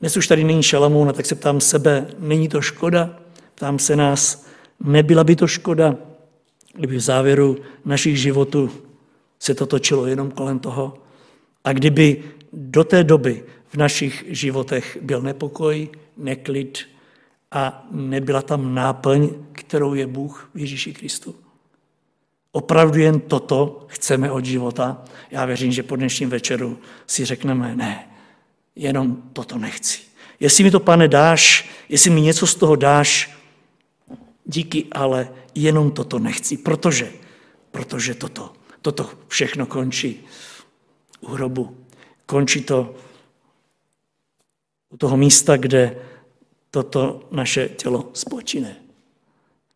Dnes 0.00 0.16
už 0.16 0.26
tady 0.26 0.44
není 0.44 0.62
Šalamouna, 0.62 1.12
tak 1.12 1.26
se 1.26 1.34
ptám 1.34 1.60
sebe, 1.60 2.06
není 2.18 2.48
to 2.48 2.60
škoda? 2.60 3.18
Ptám 3.54 3.78
se 3.78 3.96
nás, 3.96 4.46
nebyla 4.80 5.24
by 5.24 5.36
to 5.36 5.46
škoda, 5.46 5.96
kdyby 6.74 6.96
v 6.96 7.00
závěru 7.00 7.56
našich 7.84 8.18
životů 8.18 8.70
se 9.38 9.54
to 9.54 9.66
točilo 9.66 10.06
jenom 10.06 10.30
kolem 10.30 10.58
toho? 10.58 10.98
A 11.64 11.72
kdyby 11.72 12.24
do 12.52 12.84
té 12.84 13.04
doby 13.04 13.44
v 13.68 13.76
našich 13.76 14.24
životech 14.28 14.98
byl 15.02 15.22
nepokoj, 15.22 15.88
neklid 16.16 16.78
a 17.50 17.86
nebyla 17.90 18.42
tam 18.42 18.74
náplň, 18.74 19.30
kterou 19.52 19.94
je 19.94 20.06
Bůh 20.06 20.50
v 20.54 20.58
Ježíši 20.58 20.92
Kristu? 20.92 21.34
Opravdu 22.52 22.98
jen 22.98 23.20
toto 23.20 23.86
chceme 23.88 24.30
od 24.30 24.44
života? 24.44 25.04
Já 25.30 25.44
věřím, 25.44 25.72
že 25.72 25.82
po 25.82 25.96
dnešním 25.96 26.30
večeru 26.30 26.78
si 27.06 27.24
řekneme, 27.24 27.76
ne, 27.76 28.08
jenom 28.76 29.22
toto 29.32 29.58
nechci. 29.58 29.98
Jestli 30.40 30.64
mi 30.64 30.70
to, 30.70 30.80
pane, 30.80 31.08
dáš, 31.08 31.68
jestli 31.88 32.10
mi 32.10 32.20
něco 32.20 32.46
z 32.46 32.54
toho 32.54 32.76
dáš, 32.76 33.38
díky, 34.44 34.86
ale 34.92 35.28
jenom 35.54 35.90
toto 35.90 36.18
nechci, 36.18 36.56
protože, 36.56 37.12
protože 37.70 38.14
toto, 38.14 38.52
toto 38.82 39.10
všechno 39.28 39.66
končí 39.66 40.24
u 41.20 41.32
hrobu. 41.32 41.76
Končí 42.26 42.62
to 42.62 42.94
u 44.90 44.96
toho 44.96 45.16
místa, 45.16 45.56
kde 45.56 45.96
toto 46.70 47.28
naše 47.30 47.68
tělo 47.68 48.10
spočine. 48.12 48.76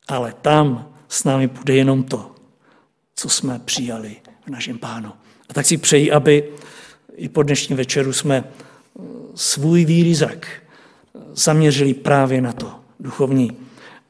Ale 0.08 0.34
tam 0.42 0.94
s 1.08 1.24
námi 1.24 1.46
bude 1.46 1.74
jenom 1.74 2.02
to, 2.04 2.34
co 3.14 3.28
jsme 3.28 3.58
přijali 3.58 4.16
v 4.46 4.50
našem 4.50 4.78
pánu. 4.78 5.12
A 5.48 5.54
tak 5.54 5.66
si 5.66 5.76
přeji, 5.76 6.12
aby 6.12 6.52
i 7.16 7.28
po 7.28 7.42
dnešním 7.42 7.78
večeru 7.78 8.12
jsme 8.12 8.44
svůj 9.34 9.84
výrizak 9.84 10.46
zaměřili 11.32 11.94
právě 11.94 12.40
na 12.40 12.52
to 12.52 12.80
duchovní. 13.00 13.56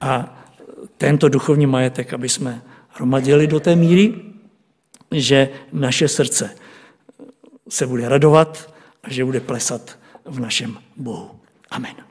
A 0.00 0.37
tento 0.98 1.28
duchovní 1.28 1.66
majetek, 1.66 2.12
aby 2.12 2.28
jsme 2.28 2.62
hromadili 2.88 3.46
do 3.46 3.60
té 3.60 3.76
míry, 3.76 4.14
že 5.12 5.48
naše 5.72 6.08
srdce 6.08 6.56
se 7.68 7.86
bude 7.86 8.08
radovat 8.08 8.74
a 9.02 9.12
že 9.12 9.24
bude 9.24 9.40
plesat 9.40 9.98
v 10.24 10.40
našem 10.40 10.78
Bohu. 10.96 11.30
Amen. 11.70 12.07